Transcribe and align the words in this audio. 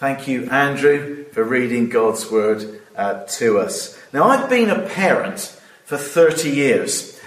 Thank 0.00 0.26
you, 0.28 0.48
Andrew, 0.48 1.24
for 1.24 1.44
reading 1.44 1.90
God's 1.90 2.30
word 2.30 2.80
uh, 2.96 3.24
to 3.24 3.58
us. 3.58 4.00
Now, 4.14 4.24
I've 4.24 4.48
been 4.48 4.70
a 4.70 4.88
parent 4.88 5.40
for 5.84 5.98
30 5.98 6.48
years. 6.48 7.19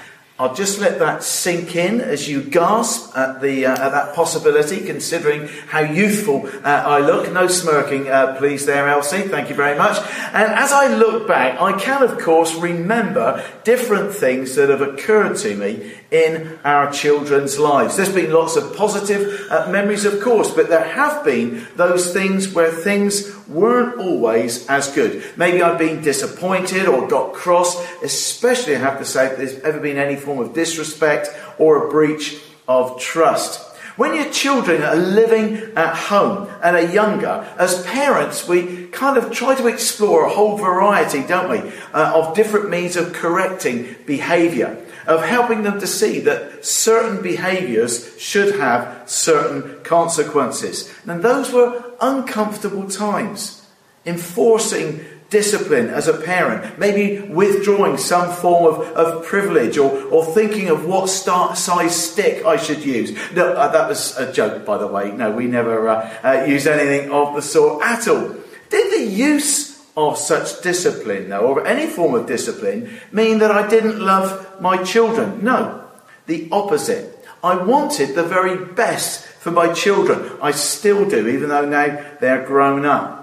I'll 0.43 0.53
just 0.53 0.81
let 0.81 0.99
that 0.99 1.23
sink 1.23 1.77
in 1.77 2.01
as 2.01 2.27
you 2.27 2.43
gasp 2.43 3.17
at, 3.17 3.39
the, 3.39 3.65
uh, 3.65 3.71
at 3.71 3.91
that 3.91 4.13
possibility, 4.13 4.85
considering 4.85 5.47
how 5.69 5.79
youthful 5.79 6.47
uh, 6.65 6.67
I 6.67 6.99
look. 6.99 7.31
No 7.31 7.47
smirking, 7.47 8.09
uh, 8.09 8.35
please, 8.37 8.65
there, 8.65 8.89
Elsie. 8.89 9.21
Thank 9.21 9.47
you 9.47 9.55
very 9.55 9.77
much. 9.77 9.97
And 10.33 10.51
as 10.51 10.73
I 10.73 10.93
look 10.93 11.29
back, 11.29 11.61
I 11.61 11.79
can, 11.79 12.03
of 12.03 12.19
course, 12.19 12.53
remember 12.55 13.41
different 13.63 14.13
things 14.13 14.55
that 14.55 14.67
have 14.67 14.81
occurred 14.81 15.37
to 15.37 15.55
me 15.55 15.93
in 16.11 16.59
our 16.65 16.91
children's 16.91 17.57
lives. 17.57 17.95
There's 17.95 18.13
been 18.13 18.33
lots 18.33 18.57
of 18.57 18.75
positive 18.75 19.49
uh, 19.49 19.69
memories, 19.71 20.03
of 20.03 20.21
course, 20.21 20.53
but 20.53 20.67
there 20.67 20.83
have 20.83 21.23
been 21.23 21.65
those 21.77 22.11
things 22.11 22.53
where 22.53 22.69
things 22.69 23.31
weren't 23.53 23.99
always 23.99 24.67
as 24.67 24.89
good. 24.93 25.23
Maybe 25.37 25.61
I've 25.61 25.77
been 25.77 26.01
disappointed 26.01 26.87
or 26.87 27.07
got 27.07 27.33
cross, 27.33 27.81
especially, 28.01 28.75
I 28.75 28.79
have 28.79 28.99
to 28.99 29.05
say, 29.05 29.27
if 29.27 29.37
there's 29.37 29.59
ever 29.59 29.79
been 29.79 29.97
any 29.97 30.15
form 30.15 30.39
of 30.39 30.53
disrespect 30.53 31.29
or 31.57 31.87
a 31.87 31.91
breach 31.91 32.41
of 32.67 32.99
trust. 32.99 33.72
When 33.95 34.15
your 34.15 34.31
children 34.31 34.81
are 34.81 34.95
living 34.95 35.57
at 35.75 35.95
home 35.95 36.49
and 36.63 36.75
are 36.75 36.91
younger, 36.91 37.47
as 37.59 37.83
parents, 37.83 38.47
we 38.47 38.87
kind 38.87 39.17
of 39.17 39.31
try 39.31 39.53
to 39.53 39.67
explore 39.67 40.25
a 40.25 40.29
whole 40.29 40.57
variety, 40.57 41.21
don't 41.21 41.49
we, 41.49 41.71
uh, 41.93 42.13
of 42.15 42.35
different 42.35 42.71
means 42.71 42.95
of 42.95 43.13
correcting 43.13 43.95
behaviour, 44.07 44.83
of 45.05 45.23
helping 45.23 45.61
them 45.61 45.79
to 45.79 45.85
see 45.85 46.19
that 46.21 46.65
certain 46.65 47.21
behaviours 47.21 48.19
should 48.19 48.55
have 48.55 49.07
certain 49.09 49.83
consequences. 49.83 50.91
And 51.05 51.21
those 51.21 51.53
were 51.53 51.83
uncomfortable 52.01 52.89
times. 52.89 53.59
Enforcing 54.05 55.05
discipline 55.33 55.89
as 55.89 56.07
a 56.07 56.13
parent, 56.13 56.77
maybe 56.77 57.19
withdrawing 57.27 57.97
some 57.97 58.31
form 58.31 58.63
of, 58.71 58.87
of 58.95 59.25
privilege 59.25 59.79
or, 59.79 59.89
or 60.13 60.23
thinking 60.23 60.69
of 60.69 60.85
what 60.85 61.09
start, 61.09 61.57
size 61.57 61.95
stick 62.11 62.45
I 62.45 62.55
should 62.55 62.85
use. 62.85 63.11
No, 63.33 63.51
uh, 63.53 63.67
that 63.69 63.89
was 63.89 64.15
a 64.15 64.31
joke, 64.31 64.63
by 64.63 64.77
the 64.77 64.87
way. 64.87 65.11
No, 65.11 65.31
we 65.31 65.47
never 65.47 65.89
uh, 65.89 66.19
uh, 66.23 66.45
use 66.45 66.67
anything 66.67 67.11
of 67.11 67.33
the 67.33 67.41
sort 67.41 67.83
at 67.83 68.07
all. 68.07 68.35
Did 68.69 68.93
the 68.93 69.11
use 69.11 69.73
of 69.97 70.17
such 70.17 70.61
discipline, 70.61 71.29
though, 71.29 71.47
or 71.47 71.65
any 71.65 71.87
form 71.87 72.13
of 72.13 72.27
discipline, 72.27 72.89
mean 73.11 73.39
that 73.39 73.51
I 73.51 73.67
didn't 73.67 73.99
love 73.99 74.61
my 74.61 74.83
children? 74.83 75.43
No, 75.43 75.89
the 76.27 76.47
opposite. 76.51 77.09
I 77.43 77.57
wanted 77.57 78.13
the 78.13 78.23
very 78.23 78.55
best 78.73 79.25
for 79.25 79.51
my 79.51 79.73
children. 79.73 80.37
I 80.41 80.51
still 80.51 81.09
do, 81.09 81.27
even 81.27 81.49
though 81.49 81.65
now 81.65 82.05
they're 82.21 82.45
grown 82.45 82.85
up. 82.85 83.21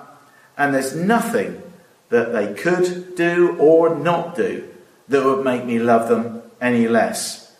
And 0.59 0.75
there's 0.75 0.95
nothing 0.95 1.63
that 2.11 2.33
they 2.33 2.53
could 2.55 3.15
do 3.17 3.57
or 3.59 3.95
not 3.95 4.37
do 4.37 4.69
that 5.09 5.25
would 5.25 5.45
make 5.45 5.65
me 5.65 5.79
love 5.79 6.09
them 6.09 6.43
any 6.61 6.87
less. 6.87 7.57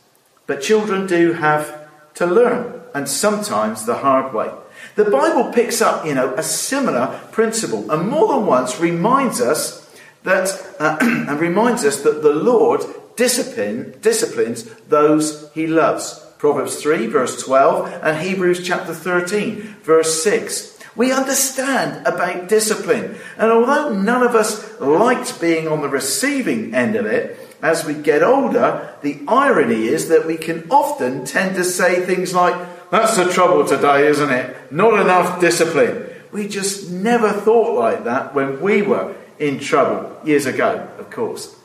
But 0.47 0.63
children 0.63 1.07
do 1.07 1.33
have 1.33 1.89
to 2.15 2.27
learn, 2.27 2.81
and 2.95 3.09
sometimes 3.09 3.87
the 3.87 3.97
hard 3.97 4.35
way. 4.35 4.51
The 4.97 5.05
Bible 5.05 5.53
picks 5.53 5.81
up, 5.81 6.05
you 6.05 6.15
know, 6.15 6.35
a 6.35 6.43
similar 6.43 7.21
principle, 7.33 7.91
and 7.91 8.09
more 8.09 8.29
than 8.29 8.47
once 8.47 8.81
reminds 8.81 9.41
us 9.41 9.81
that, 10.25 10.51
uh, 10.79 10.99
and 11.01 11.41
reminds 11.41 11.85
us 11.85 12.03
that 12.03 12.23
the 12.23 12.35
Lord 12.35 12.83
discipline, 13.17 13.95
disciplines 14.01 14.65
those 14.89 15.51
he 15.53 15.67
loves. 15.67 16.27
Proverbs 16.39 16.81
3, 16.81 17.07
verse 17.07 17.43
12, 17.43 18.01
and 18.03 18.19
Hebrews 18.19 18.67
chapter 18.67 18.95
13, 18.95 19.77
verse 19.83 20.23
6. 20.23 20.70
We 20.97 21.13
understand 21.13 22.07
about 22.07 22.49
discipline. 22.49 23.17
And 23.39 23.51
although 23.51 23.95
none 23.95 24.23
of 24.23 24.35
us 24.35 24.81
liked 24.81 25.41
being 25.41 25.69
on 25.69 25.83
the 25.83 25.89
receiving 25.89 26.75
end 26.75 26.97
of 26.97 27.07
it, 27.07 27.39
as 27.63 27.85
we 27.85 27.95
get 27.95 28.23
older, 28.23 28.95
the 29.03 29.21
irony 29.29 29.87
is 29.87 30.09
that 30.09 30.27
we 30.27 30.37
can 30.37 30.67
often 30.71 31.25
tend 31.25 31.57
to 31.57 31.65
say 31.65 32.05
things 32.05 32.35
like, 32.35 32.55
That's 32.91 33.17
the 33.17 33.31
trouble 33.31 33.67
today, 33.67 34.07
isn't 34.09 34.31
it? 34.31 34.73
Not 34.73 34.99
enough 35.01 35.41
discipline. 35.41 36.09
We 36.33 36.49
just 36.49 36.91
never 36.91 37.31
thought 37.31 37.79
like 37.79 38.05
that 38.05 38.35
when 38.35 38.61
we 38.61 38.83
were 38.83 39.15
in 39.39 39.59
trouble 39.59 40.17
years 40.25 40.47
ago, 40.47 40.89
of 40.99 41.11
course. 41.11 41.57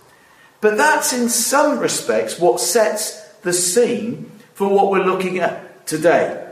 But 0.62 0.78
that's 0.78 1.14
in 1.14 1.30
some 1.30 1.80
respects 1.80 2.40
what 2.40 2.60
sets 2.60 3.22
the 3.44 3.54
scene 3.54 4.32
for 4.54 4.68
what 4.68 4.90
we're 4.90 5.04
looking 5.04 5.40
at 5.40 5.86
today. 5.86 6.45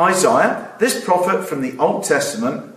Isaiah, 0.00 0.72
this 0.78 1.04
prophet 1.04 1.46
from 1.46 1.60
the 1.60 1.76
Old 1.78 2.04
Testament, 2.04 2.74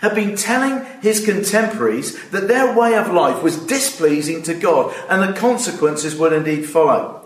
had 0.00 0.14
been 0.14 0.36
telling 0.36 0.84
his 1.02 1.24
contemporaries 1.24 2.30
that 2.30 2.48
their 2.48 2.76
way 2.76 2.96
of 2.96 3.12
life 3.12 3.42
was 3.42 3.66
displeasing 3.66 4.42
to 4.44 4.54
God 4.54 4.94
and 5.08 5.22
the 5.22 5.38
consequences 5.38 6.16
would 6.16 6.32
indeed 6.32 6.64
follow. 6.66 7.18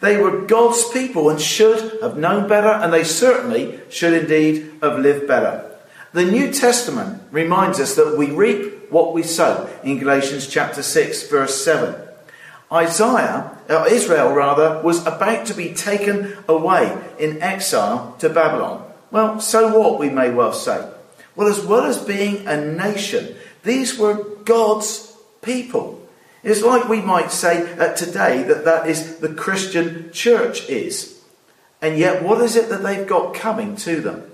They 0.00 0.16
were 0.16 0.42
God's 0.42 0.88
people 0.90 1.28
and 1.30 1.40
should 1.40 2.00
have 2.02 2.18
known 2.18 2.48
better, 2.48 2.68
and 2.68 2.92
they 2.92 3.04
certainly 3.04 3.80
should 3.88 4.12
indeed 4.12 4.70
have 4.82 4.98
lived 4.98 5.26
better. 5.26 5.70
The 6.12 6.24
New 6.24 6.52
Testament 6.52 7.22
reminds 7.30 7.80
us 7.80 7.94
that 7.96 8.18
we 8.18 8.30
reap 8.30 8.90
what 8.90 9.14
we 9.14 9.22
sow 9.22 9.68
in 9.82 9.98
Galatians 9.98 10.46
chapter 10.46 10.82
6, 10.82 11.28
verse 11.28 11.64
7. 11.64 12.03
Isaiah, 12.74 13.56
uh, 13.68 13.86
Israel 13.88 14.32
rather, 14.32 14.82
was 14.82 15.06
about 15.06 15.46
to 15.46 15.54
be 15.54 15.74
taken 15.74 16.36
away 16.48 16.98
in 17.20 17.40
exile 17.40 18.16
to 18.18 18.28
Babylon. 18.28 18.84
Well, 19.12 19.38
so 19.38 19.78
what, 19.78 20.00
we 20.00 20.10
may 20.10 20.30
well 20.30 20.52
say. 20.52 20.90
Well, 21.36 21.46
as 21.46 21.64
well 21.64 21.84
as 21.84 21.98
being 21.98 22.48
a 22.48 22.56
nation, 22.56 23.36
these 23.62 23.96
were 23.96 24.24
God's 24.44 25.16
people. 25.40 26.04
It's 26.42 26.62
like 26.62 26.88
we 26.88 27.00
might 27.00 27.30
say 27.30 27.72
uh, 27.78 27.94
today 27.94 28.42
that 28.42 28.64
that 28.64 28.88
is 28.88 29.18
the 29.18 29.32
Christian 29.32 30.10
church 30.12 30.68
is. 30.68 31.22
And 31.80 31.96
yet, 31.96 32.22
what 32.22 32.40
is 32.40 32.56
it 32.56 32.68
that 32.70 32.82
they've 32.82 33.06
got 33.06 33.34
coming 33.34 33.76
to 33.76 34.00
them? 34.00 34.30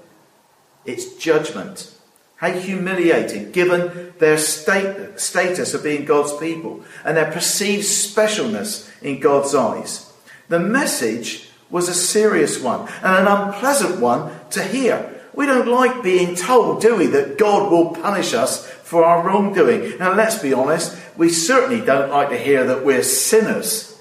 It's 0.85 1.15
judgment. 1.17 1.95
How 2.41 2.53
humiliating, 2.53 3.53
given 3.53 4.15
their 4.19 4.39
state, 4.39 5.21
status 5.21 5.75
of 5.75 5.83
being 5.83 6.07
God's 6.07 6.35
people 6.39 6.83
and 7.05 7.15
their 7.15 7.31
perceived 7.31 7.85
specialness 7.85 8.91
in 9.03 9.21
God's 9.21 9.55
eyes. 9.55 10.11
The 10.49 10.59
message 10.59 11.51
was 11.69 11.91
a 11.91 11.95
serious 11.95 12.59
one 12.59 12.89
and 13.03 13.15
an 13.15 13.27
unpleasant 13.27 14.01
one 14.01 14.33
to 14.53 14.65
hear. 14.65 15.21
We 15.35 15.45
don't 15.45 15.69
like 15.69 16.03
being 16.03 16.35
told, 16.35 16.81
do 16.81 16.97
we, 16.97 17.09
that 17.09 17.37
God 17.37 17.71
will 17.71 17.91
punish 17.91 18.33
us 18.33 18.67
for 18.67 19.05
our 19.05 19.23
wrongdoing. 19.23 19.99
Now, 19.99 20.15
let's 20.15 20.39
be 20.39 20.55
honest, 20.55 20.99
we 21.19 21.29
certainly 21.29 21.85
don't 21.85 22.11
like 22.11 22.31
to 22.31 22.39
hear 22.39 22.65
that 22.65 22.87
we're 22.87 23.03
sinners. 23.03 24.01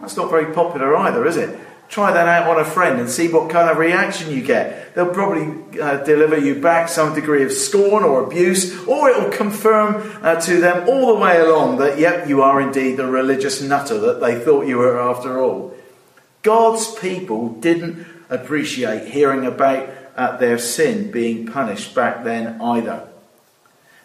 That's 0.00 0.16
not 0.16 0.30
very 0.30 0.54
popular 0.54 0.96
either, 0.96 1.26
is 1.26 1.36
it? 1.36 1.58
Try 1.92 2.10
that 2.10 2.26
out 2.26 2.48
on 2.48 2.58
a 2.58 2.64
friend 2.64 2.98
and 2.98 3.10
see 3.10 3.28
what 3.28 3.50
kind 3.50 3.68
of 3.68 3.76
reaction 3.76 4.30
you 4.30 4.40
get. 4.40 4.94
They'll 4.94 5.12
probably 5.12 5.78
uh, 5.78 6.02
deliver 6.02 6.38
you 6.38 6.54
back 6.54 6.88
some 6.88 7.14
degree 7.14 7.44
of 7.44 7.52
scorn 7.52 8.02
or 8.02 8.24
abuse, 8.24 8.82
or 8.88 9.10
it 9.10 9.22
will 9.22 9.30
confirm 9.30 10.10
uh, 10.22 10.40
to 10.40 10.58
them 10.58 10.88
all 10.88 11.08
the 11.08 11.20
way 11.20 11.38
along 11.38 11.76
that, 11.80 11.98
yep, 11.98 12.26
you 12.26 12.40
are 12.40 12.62
indeed 12.62 12.96
the 12.96 13.06
religious 13.06 13.60
nutter 13.60 13.98
that 13.98 14.22
they 14.22 14.40
thought 14.40 14.66
you 14.66 14.78
were 14.78 14.98
after 14.98 15.38
all. 15.38 15.76
God's 16.40 16.94
people 16.94 17.50
didn't 17.50 18.06
appreciate 18.30 19.12
hearing 19.12 19.44
about 19.44 19.86
uh, 20.16 20.38
their 20.38 20.56
sin 20.56 21.10
being 21.10 21.46
punished 21.46 21.94
back 21.94 22.24
then 22.24 22.58
either. 22.62 23.06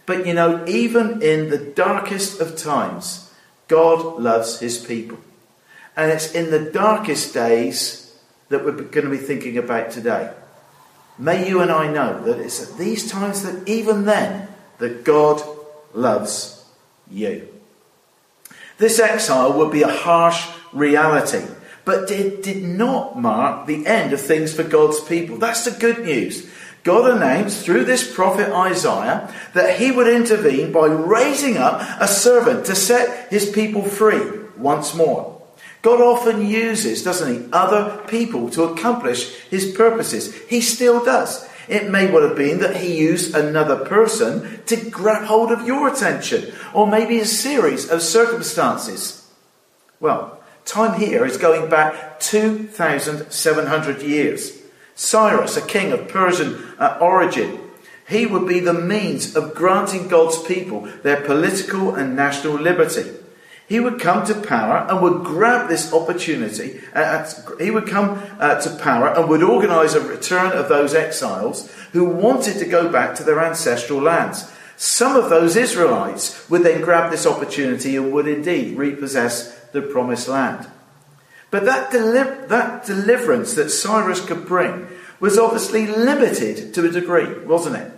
But 0.06 0.28
you 0.28 0.34
know, 0.34 0.66
even 0.68 1.22
in 1.22 1.50
the 1.50 1.58
darkest 1.58 2.42
of 2.42 2.58
times, 2.58 3.32
God 3.70 4.22
loves 4.22 4.60
his 4.60 4.78
people. 4.78 5.20
And 5.98 6.12
it's 6.12 6.32
in 6.34 6.52
the 6.52 6.72
darkest 6.72 7.34
days 7.34 8.16
that 8.50 8.64
we're 8.64 8.72
going 8.72 9.06
to 9.06 9.10
be 9.10 9.18
thinking 9.18 9.58
about 9.58 9.92
today. 9.92 10.32
May 11.18 11.50
you 11.50 11.62
and 11.62 11.72
I 11.72 11.92
know 11.92 12.24
that 12.24 12.40
it's 12.40 12.62
at 12.62 12.78
these 12.78 13.10
times 13.10 13.42
that 13.42 13.68
even 13.68 14.06
then 14.06 14.48
that 14.78 15.04
God 15.04 15.42
loves 15.94 16.64
you. 17.10 17.48
This 18.78 19.00
exile 19.00 19.58
would 19.58 19.72
be 19.72 19.82
a 19.82 19.92
harsh 19.92 20.48
reality, 20.72 21.44
but 21.84 22.12
it 22.12 22.44
did 22.44 22.64
not 22.64 23.20
mark 23.20 23.66
the 23.66 23.88
end 23.88 24.14
of 24.14 24.22
things 24.22 24.54
for 24.54 24.64
God's 24.64 25.00
people. 25.02 25.38
That's 25.38 25.66
the 25.66 25.72
good 25.72 26.06
news. 26.06 26.48
God 26.84 27.10
announced 27.10 27.66
through 27.66 27.86
this 27.86 28.14
prophet 28.14 28.54
Isaiah 28.54 29.34
that 29.56 29.80
he 29.80 29.92
would 29.92 30.08
intervene 30.08 30.72
by 30.72 30.86
raising 30.86 31.58
up 31.58 31.82
a 32.00 32.08
servant 32.08 32.68
to 32.68 32.76
set 32.76 33.32
his 33.32 33.50
people 33.50 33.82
free 33.84 34.22
once 34.56 34.94
more. 34.94 35.37
God 35.88 36.02
often 36.02 36.46
uses, 36.46 37.02
doesn't 37.02 37.34
he, 37.34 37.50
other 37.54 38.04
people 38.10 38.50
to 38.50 38.64
accomplish 38.64 39.34
his 39.44 39.72
purposes. 39.72 40.36
He 40.50 40.60
still 40.60 41.02
does. 41.06 41.48
It 41.70 41.90
may 41.90 42.12
well 42.12 42.28
have 42.28 42.36
been 42.36 42.60
that 42.60 42.76
he 42.76 42.98
used 42.98 43.34
another 43.34 43.86
person 43.86 44.62
to 44.66 44.76
grab 44.90 45.24
hold 45.24 45.50
of 45.50 45.66
your 45.66 45.88
attention, 45.88 46.54
or 46.74 46.88
maybe 46.88 47.20
a 47.20 47.26
series 47.26 47.90
of 47.90 48.02
circumstances. 48.02 49.32
Well, 50.02 50.44
time 50.66 51.00
here 51.00 51.26
is 51.26 51.38
going 51.38 51.70
back 51.70 52.20
2,700 52.20 54.02
years. 54.02 54.62
Cyrus, 54.94 55.56
a 55.56 55.66
king 55.66 55.94
of 55.94 56.10
Persian 56.10 56.66
uh, 56.80 56.98
origin, 57.00 57.62
He 58.10 58.26
would 58.26 58.46
be 58.46 58.60
the 58.60 58.74
means 58.74 59.38
of 59.38 59.56
granting 59.56 60.10
God's 60.10 60.44
people 60.44 60.82
their 61.04 61.22
political 61.22 61.96
and 61.96 62.14
national 62.14 62.56
liberty. 62.56 63.10
He 63.68 63.82
would 63.82 64.00
come 64.00 64.26
to 64.26 64.34
power 64.34 64.88
and 64.90 65.02
would 65.02 65.26
grab 65.26 65.68
this 65.68 65.92
opportunity. 65.92 66.80
Uh, 66.96 67.30
he 67.60 67.70
would 67.70 67.86
come 67.86 68.22
uh, 68.40 68.62
to 68.62 68.76
power 68.78 69.10
and 69.10 69.28
would 69.28 69.44
organize 69.44 69.94
a 69.94 70.00
return 70.00 70.54
of 70.54 70.70
those 70.70 70.96
exiles 70.96 71.70
who 71.92 72.06
wanted 72.06 72.60
to 72.60 72.66
go 72.66 72.90
back 72.90 73.16
to 73.16 73.24
their 73.24 73.44
ancestral 73.44 74.00
lands. 74.00 74.50
Some 74.78 75.18
of 75.18 75.30
those 75.30 75.58
Israelites 75.58 76.50
would 76.50 76.64
then 76.64 76.82
grab 76.82 77.12
this 77.12 77.26
opportunity 77.26 77.98
and 77.98 78.14
would 78.14 78.28
indeed 78.28 78.78
repossess 78.78 79.54
the 79.74 79.82
promised 79.82 80.30
land. 80.30 80.68
But 81.52 81.66
that, 81.66 81.92
deli- 81.92 82.48
that 82.48 82.86
deliverance 82.86 83.54
that 83.56 83.70
Cyrus 83.70 84.26
could 84.26 84.46
bring 84.46 84.88
was 85.20 85.38
obviously 85.38 85.88
limited 85.88 86.74
to 86.74 86.86
a 86.86 86.92
degree, 86.92 87.34
wasn't 87.46 87.78
it? 87.78 87.92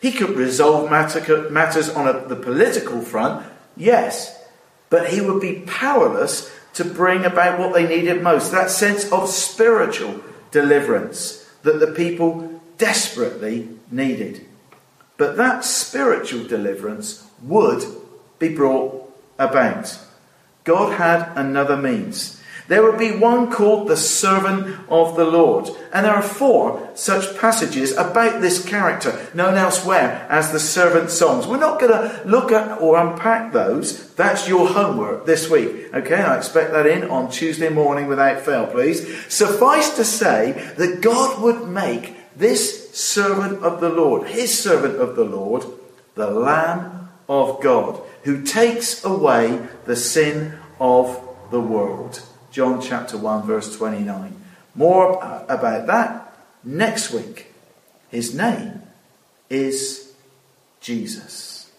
He 0.00 0.12
could 0.12 0.30
resolve 0.30 0.90
matter, 0.90 1.48
matters 1.50 1.88
on 1.88 2.06
a, 2.06 2.26
the 2.26 2.36
political 2.36 3.00
front, 3.00 3.46
yes, 3.76 4.35
but 4.90 5.08
he 5.10 5.20
would 5.20 5.40
be 5.40 5.62
powerless 5.66 6.52
to 6.74 6.84
bring 6.84 7.24
about 7.24 7.58
what 7.58 7.72
they 7.72 7.86
needed 7.86 8.22
most 8.22 8.52
that 8.52 8.70
sense 8.70 9.10
of 9.10 9.28
spiritual 9.28 10.22
deliverance 10.50 11.48
that 11.62 11.80
the 11.80 11.92
people 11.92 12.60
desperately 12.78 13.68
needed. 13.90 14.46
But 15.16 15.36
that 15.36 15.64
spiritual 15.64 16.44
deliverance 16.44 17.26
would 17.42 17.82
be 18.38 18.54
brought 18.54 19.10
about. 19.38 19.98
God 20.64 20.92
had 20.94 21.32
another 21.36 21.76
means. 21.76 22.42
There 22.68 22.82
would 22.82 22.98
be 22.98 23.16
one 23.16 23.50
called 23.50 23.88
the 23.88 23.96
servant 23.96 24.76
of 24.88 25.16
the 25.16 25.24
Lord. 25.24 25.68
And 25.92 26.04
there 26.04 26.14
are 26.14 26.22
four 26.22 26.90
such 26.94 27.38
passages 27.38 27.92
about 27.96 28.40
this 28.40 28.64
character, 28.64 29.28
known 29.34 29.54
elsewhere 29.54 30.26
as 30.28 30.50
the 30.50 30.60
servant 30.60 31.10
songs. 31.10 31.46
We're 31.46 31.58
not 31.58 31.80
going 31.80 31.92
to 31.92 32.22
look 32.24 32.50
at 32.50 32.80
or 32.80 32.96
unpack 32.96 33.52
those. 33.52 34.12
That's 34.14 34.48
your 34.48 34.68
homework 34.68 35.26
this 35.26 35.48
week. 35.48 35.94
Okay, 35.94 36.16
I 36.16 36.36
expect 36.36 36.72
that 36.72 36.86
in 36.86 37.08
on 37.08 37.30
Tuesday 37.30 37.68
morning 37.68 38.06
without 38.08 38.40
fail, 38.40 38.66
please. 38.66 39.24
Suffice 39.32 39.94
to 39.96 40.04
say 40.04 40.52
that 40.76 41.00
God 41.00 41.40
would 41.42 41.68
make 41.68 42.16
this 42.36 42.90
servant 42.92 43.62
of 43.62 43.80
the 43.80 43.88
Lord, 43.88 44.28
his 44.28 44.56
servant 44.58 44.96
of 44.96 45.16
the 45.16 45.24
Lord, 45.24 45.64
the 46.14 46.30
Lamb 46.30 47.08
of 47.28 47.62
God, 47.62 48.00
who 48.24 48.42
takes 48.42 49.04
away 49.04 49.66
the 49.84 49.96
sin 49.96 50.58
of 50.80 51.22
the 51.50 51.60
world. 51.60 52.22
John 52.56 52.80
chapter 52.80 53.18
1, 53.18 53.42
verse 53.42 53.76
29. 53.76 54.34
More 54.74 55.22
about 55.46 55.86
that 55.88 56.38
next 56.64 57.12
week. 57.12 57.52
His 58.08 58.34
name 58.34 58.80
is 59.50 60.14
Jesus. 60.80 61.70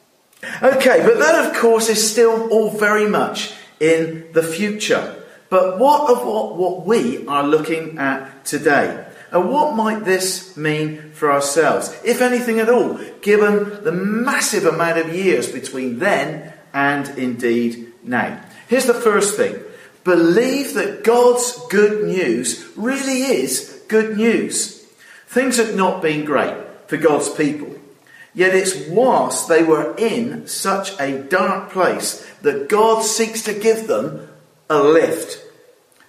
Okay, 0.62 1.02
but 1.04 1.18
that 1.18 1.46
of 1.46 1.60
course 1.60 1.90
is 1.90 2.12
still 2.12 2.50
all 2.50 2.70
very 2.70 3.10
much 3.10 3.56
in 3.80 4.28
the 4.34 4.44
future. 4.44 5.24
But 5.50 5.80
what 5.80 6.12
of 6.12 6.24
what, 6.24 6.58
what 6.58 6.86
we 6.86 7.26
are 7.26 7.44
looking 7.44 7.98
at 7.98 8.46
today? 8.46 9.04
And 9.32 9.50
what 9.50 9.76
might 9.76 10.06
this 10.06 10.56
mean 10.56 11.10
for 11.14 11.32
ourselves, 11.32 12.00
if 12.06 12.22
anything 12.22 12.60
at 12.60 12.70
all, 12.70 13.00
given 13.22 13.84
the 13.84 13.92
massive 13.92 14.68
amount 14.68 15.00
of 15.00 15.12
years 15.12 15.52
between 15.52 15.98
then 15.98 16.54
and 16.72 17.10
indeed 17.18 17.94
now? 18.04 18.44
Here's 18.68 18.86
the 18.86 18.94
first 18.94 19.36
thing 19.36 19.64
believe 20.08 20.74
that 20.76 21.04
God's 21.04 21.60
good 21.68 22.06
news 22.06 22.66
really 22.78 23.24
is 23.24 23.84
good 23.90 24.16
news. 24.16 24.82
Things 25.28 25.58
have 25.58 25.76
not 25.76 26.02
been 26.02 26.24
great 26.24 26.56
for 26.88 26.96
God's 26.96 27.30
people. 27.30 27.76
Yet 28.34 28.56
it's 28.56 28.88
whilst 28.88 29.50
they 29.50 29.64
were 29.64 29.94
in 29.98 30.48
such 30.48 30.98
a 30.98 31.22
dark 31.24 31.72
place 31.72 32.26
that 32.42 32.70
God 32.70 33.04
seeks 33.04 33.42
to 33.44 33.54
give 33.54 33.88
them 33.88 34.30
a 34.70 34.82
lift. 34.82 35.44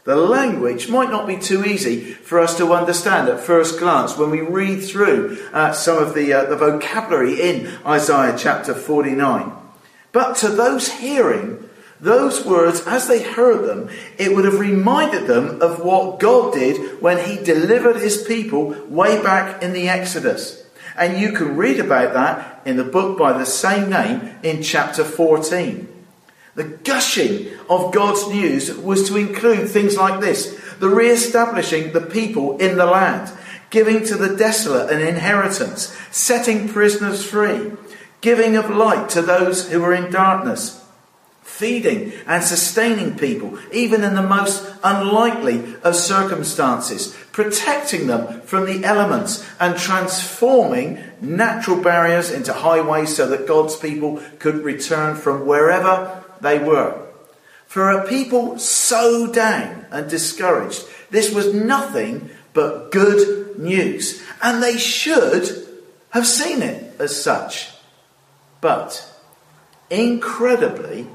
The 0.05 0.15
language 0.15 0.89
might 0.89 1.11
not 1.11 1.27
be 1.27 1.37
too 1.37 1.65
easy 1.65 2.13
for 2.13 2.39
us 2.39 2.57
to 2.59 2.73
understand 2.73 3.29
at 3.29 3.41
first 3.41 3.81
glance 3.81 4.17
when 4.17 4.31
we 4.31 4.41
read 4.41 4.81
through 4.85 5.45
uh, 5.53 5.73
some 5.73 5.99
of 5.99 6.15
the, 6.15 6.33
uh, 6.33 6.45
the 6.45 6.57
vocabulary 6.57 7.41
in 7.41 7.67
Isaiah 7.85 8.37
chapter 8.39 8.75
49. 8.75 9.53
But 10.13 10.37
to 10.37 10.49
those 10.49 10.89
hearing 10.89 11.68
those 12.01 12.45
words, 12.45 12.83
as 12.87 13.09
they 13.09 13.23
heard 13.23 13.67
them, 13.67 13.89
it 14.19 14.35
would 14.35 14.45
have 14.45 14.61
reminded 14.61 15.27
them 15.27 15.61
of 15.61 15.81
what 15.81 16.21
God 16.21 16.55
did 16.55 17.03
when 17.03 17.25
He 17.29 17.43
delivered 17.43 17.97
His 17.97 18.23
people 18.23 18.71
way 18.89 19.21
back 19.21 19.63
in 19.63 19.73
the 19.73 19.89
Exodus. 19.89 20.65
And 20.97 21.21
you 21.21 21.33
can 21.33 21.57
read 21.57 21.81
about 21.81 22.15
that 22.15 22.63
in 22.65 22.77
the 22.77 22.85
book 22.85 23.19
by 23.19 23.33
the 23.33 23.47
same 23.47 23.91
name 23.91 24.37
in 24.43 24.63
chapter 24.63 25.05
14. 25.05 25.89
The 26.55 26.65
gushing 26.65 27.49
of 27.69 27.93
God's 27.93 28.29
news 28.29 28.73
was 28.77 29.09
to 29.09 29.17
include 29.17 29.69
things 29.69 29.97
like 29.97 30.21
this 30.21 30.57
the 30.79 30.89
re 30.89 31.09
establishing 31.09 31.93
the 31.93 32.01
people 32.01 32.57
in 32.59 32.77
the 32.77 32.87
land, 32.87 33.33
giving 33.71 34.05
to 34.05 34.15
the 34.15 34.37
desolate 34.37 34.91
an 34.91 35.01
inheritance, 35.01 35.97
setting 36.13 36.69
prisoners 36.69 37.25
free, 37.25 37.73
giving 38.21 38.57
of 38.57 38.71
light 38.71 39.09
to 39.11 39.23
those 39.23 39.71
who 39.71 39.81
were 39.81 39.93
in 39.93 40.13
darkness 40.13 40.78
feeding 41.49 42.13
and 42.27 42.45
sustaining 42.45 43.17
people, 43.19 43.59
even 43.73 44.05
in 44.05 44.15
the 44.15 44.23
most 44.23 44.65
unlikely 44.85 45.75
of 45.83 45.97
circumstances, 45.97 47.17
protecting 47.33 48.07
them 48.07 48.43
from 48.43 48.67
the 48.67 48.85
elements 48.85 49.45
and 49.59 49.77
transforming 49.77 51.03
natural 51.21 51.81
barriers 51.83 52.31
into 52.31 52.53
highways 52.53 53.17
so 53.17 53.27
that 53.29 53.49
God's 53.49 53.77
people 53.77 54.23
could 54.39 54.63
return 54.63 55.17
from 55.17 55.47
wherever 55.47 56.23
they 56.41 56.59
were. 56.59 57.07
For 57.67 57.91
a 57.91 58.07
people 58.07 58.59
so 58.59 59.33
down 59.33 59.87
and 59.91 60.09
discouraged, 60.09 60.85
this 61.11 61.35
was 61.35 61.55
nothing 61.55 62.31
but 62.53 62.93
good 62.93 63.59
news, 63.59 64.23
and 64.43 64.63
they 64.63 64.79
should 64.79 65.67
have 66.11 66.27
seen 66.27 66.63
it 66.63 67.01
as 67.01 67.21
such. 67.21 67.71
But 68.61 69.05
incredibly, 69.91 71.07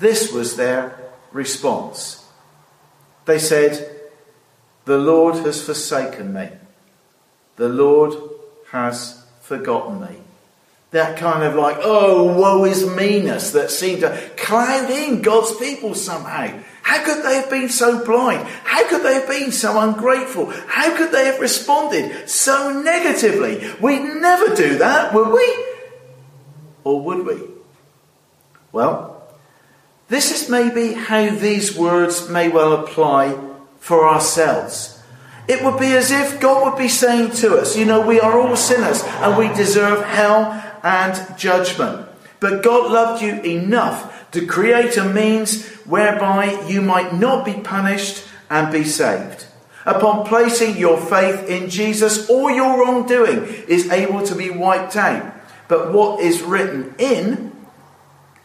this 0.00 0.32
was 0.32 0.56
their 0.56 0.98
response. 1.30 2.26
They 3.26 3.38
said, 3.38 4.00
The 4.86 4.98
Lord 4.98 5.36
has 5.36 5.62
forsaken 5.62 6.32
me. 6.32 6.48
The 7.56 7.68
Lord 7.68 8.14
has 8.72 9.24
forgotten 9.42 10.00
me. 10.00 10.16
That 10.90 11.18
kind 11.18 11.44
of 11.44 11.54
like, 11.54 11.76
oh, 11.80 12.36
woe 12.36 12.64
is 12.64 12.84
meanness 12.84 13.52
that 13.52 13.70
seemed 13.70 14.00
to 14.00 14.30
cloud 14.36 14.90
in 14.90 15.22
God's 15.22 15.54
people 15.56 15.94
somehow. 15.94 16.58
How 16.82 17.04
could 17.04 17.22
they 17.22 17.36
have 17.36 17.50
been 17.50 17.68
so 17.68 18.04
blind? 18.04 18.48
How 18.64 18.88
could 18.88 19.04
they 19.04 19.14
have 19.14 19.28
been 19.28 19.52
so 19.52 19.78
ungrateful? 19.78 20.46
How 20.66 20.96
could 20.96 21.12
they 21.12 21.26
have 21.26 21.38
responded 21.38 22.28
so 22.28 22.80
negatively? 22.82 23.70
We'd 23.80 24.20
never 24.20 24.56
do 24.56 24.78
that, 24.78 25.14
would 25.14 25.28
we? 25.28 25.64
Or 26.82 27.00
would 27.02 27.24
we? 27.24 27.40
Well, 28.72 29.09
this 30.10 30.32
is 30.32 30.50
maybe 30.50 30.92
how 30.92 31.30
these 31.30 31.74
words 31.76 32.28
may 32.28 32.48
well 32.48 32.72
apply 32.72 33.38
for 33.78 34.06
ourselves. 34.06 35.00
It 35.48 35.64
would 35.64 35.78
be 35.78 35.94
as 35.94 36.10
if 36.10 36.40
God 36.40 36.64
would 36.64 36.78
be 36.78 36.88
saying 36.88 37.30
to 37.36 37.56
us, 37.56 37.76
you 37.76 37.84
know, 37.84 38.06
we 38.06 38.20
are 38.20 38.38
all 38.38 38.56
sinners 38.56 39.02
and 39.04 39.38
we 39.38 39.48
deserve 39.54 40.04
hell 40.04 40.62
and 40.82 41.38
judgment. 41.38 42.08
But 42.40 42.62
God 42.62 42.90
loved 42.90 43.22
you 43.22 43.40
enough 43.42 44.30
to 44.32 44.46
create 44.46 44.96
a 44.96 45.04
means 45.04 45.66
whereby 45.86 46.66
you 46.66 46.82
might 46.82 47.14
not 47.14 47.44
be 47.44 47.54
punished 47.54 48.24
and 48.48 48.72
be 48.72 48.84
saved. 48.84 49.46
Upon 49.86 50.26
placing 50.26 50.76
your 50.76 51.00
faith 51.00 51.48
in 51.48 51.70
Jesus, 51.70 52.28
all 52.28 52.50
your 52.50 52.80
wrongdoing 52.80 53.44
is 53.68 53.90
able 53.90 54.24
to 54.26 54.34
be 54.34 54.50
wiped 54.50 54.96
out. 54.96 55.34
But 55.68 55.92
what 55.92 56.20
is 56.20 56.42
written 56.42 56.94
in 56.98 57.52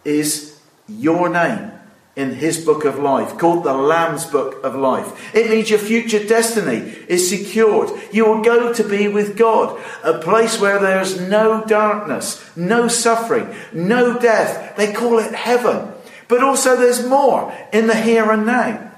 is 0.03 0.54
your 0.87 1.29
name 1.29 1.71
in 2.15 2.35
his 2.35 2.63
book 2.63 2.85
of 2.85 2.97
life, 2.97 3.37
called 3.37 3.63
the 3.63 3.73
Lamb's 3.73 4.25
book 4.25 4.63
of 4.63 4.73
life. 4.75 5.35
It 5.35 5.49
means 5.49 5.69
your 5.69 5.79
future 5.79 6.25
destiny 6.25 6.77
is 7.09 7.29
secured. 7.29 7.89
You 8.13 8.25
will 8.25 8.41
go 8.41 8.71
to 8.71 8.83
be 8.87 9.09
with 9.09 9.37
God, 9.37 9.77
a 10.03 10.17
place 10.19 10.59
where 10.59 10.79
there 10.79 11.01
is 11.01 11.19
no 11.19 11.65
darkness, 11.65 12.49
no 12.55 12.87
suffering, 12.87 13.53
no 13.73 14.17
death. 14.17 14.77
They 14.77 14.93
call 14.93 15.19
it 15.19 15.33
heaven. 15.33 15.91
But 16.27 16.41
also 16.41 16.77
there's 16.77 17.05
more 17.05 17.53
in 17.73 17.87
the 17.87 17.95
here 17.95 18.31
and 18.31 18.45
now. 18.45 18.91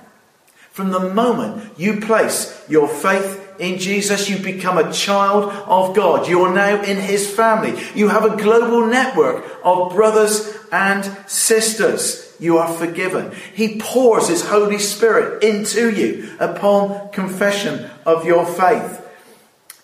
From 0.69 0.91
the 0.91 1.11
moment 1.11 1.73
you 1.79 1.99
place 1.99 2.63
your 2.69 2.87
faith 2.87 3.46
in 3.59 3.79
Jesus, 3.79 4.29
you 4.29 4.37
become 4.37 4.77
a 4.77 4.91
child 4.91 5.51
of 5.67 5.95
God. 5.95 6.27
You 6.27 6.43
are 6.43 6.53
now 6.53 6.81
in 6.81 6.97
His 6.97 7.29
family. 7.29 7.79
You 7.95 8.09
have 8.09 8.25
a 8.25 8.37
global 8.37 8.87
network 8.87 9.45
of 9.63 9.93
brothers 9.93 10.57
and 10.71 11.03
sisters. 11.27 12.35
You 12.39 12.57
are 12.59 12.71
forgiven. 12.71 13.33
He 13.53 13.79
pours 13.79 14.27
His 14.27 14.45
Holy 14.45 14.79
Spirit 14.79 15.43
into 15.43 15.89
you 15.89 16.35
upon 16.39 17.09
confession 17.09 17.89
of 18.05 18.25
your 18.25 18.45
faith. 18.45 19.03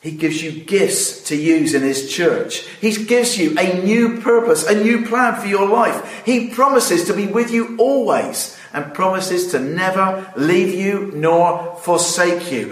He 0.01 0.11
gives 0.11 0.43
you 0.43 0.51
gifts 0.51 1.23
to 1.29 1.35
use 1.35 1.73
in 1.73 1.81
His 1.81 2.13
church. 2.13 2.67
He 2.81 3.05
gives 3.05 3.37
you 3.37 3.57
a 3.57 3.81
new 3.83 4.19
purpose, 4.19 4.67
a 4.67 4.83
new 4.83 5.05
plan 5.05 5.39
for 5.39 5.47
your 5.47 5.67
life. 5.67 6.23
He 6.25 6.49
promises 6.49 7.05
to 7.05 7.13
be 7.13 7.27
with 7.27 7.51
you 7.51 7.77
always 7.77 8.59
and 8.73 8.93
promises 8.93 9.51
to 9.51 9.59
never 9.59 10.33
leave 10.35 10.73
you 10.73 11.11
nor 11.13 11.75
forsake 11.77 12.51
you. 12.51 12.69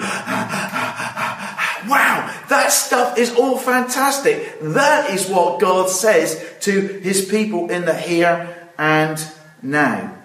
wow, 1.88 2.44
that 2.50 2.72
stuff 2.72 3.18
is 3.18 3.34
all 3.36 3.58
fantastic. 3.58 4.60
That 4.62 5.12
is 5.12 5.30
what 5.30 5.60
God 5.60 5.90
says 5.90 6.44
to 6.62 6.82
His 6.82 7.26
people 7.26 7.70
in 7.70 7.86
the 7.86 7.96
here 7.96 8.70
and 8.78 9.24
now. 9.62 10.18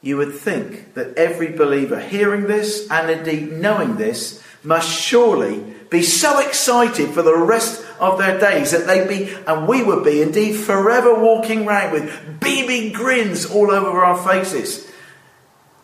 You 0.00 0.16
would 0.16 0.34
think 0.34 0.94
that 0.94 1.16
every 1.16 1.52
believer 1.52 2.00
hearing 2.00 2.48
this 2.48 2.90
and 2.90 3.08
indeed 3.08 3.52
knowing 3.52 3.96
this 3.96 4.42
must 4.64 4.90
surely 4.90 5.62
be 5.90 6.02
so 6.02 6.40
excited 6.40 7.10
for 7.10 7.22
the 7.22 7.36
rest 7.36 7.84
of 8.02 8.18
their 8.18 8.38
days 8.38 8.72
that 8.72 8.86
they'd 8.86 9.08
be, 9.08 9.32
and 9.46 9.68
we 9.68 9.82
would 9.82 10.04
be 10.04 10.20
indeed, 10.20 10.54
forever 10.54 11.14
walking 11.14 11.64
round 11.64 11.92
with 11.92 12.40
beaming 12.40 12.92
grins 12.92 13.46
all 13.46 13.70
over 13.70 14.04
our 14.04 14.18
faces, 14.28 14.90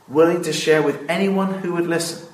willing 0.08 0.42
to 0.42 0.52
share 0.52 0.82
with 0.82 1.08
anyone 1.08 1.54
who 1.54 1.74
would 1.74 1.86
listen 1.86 2.28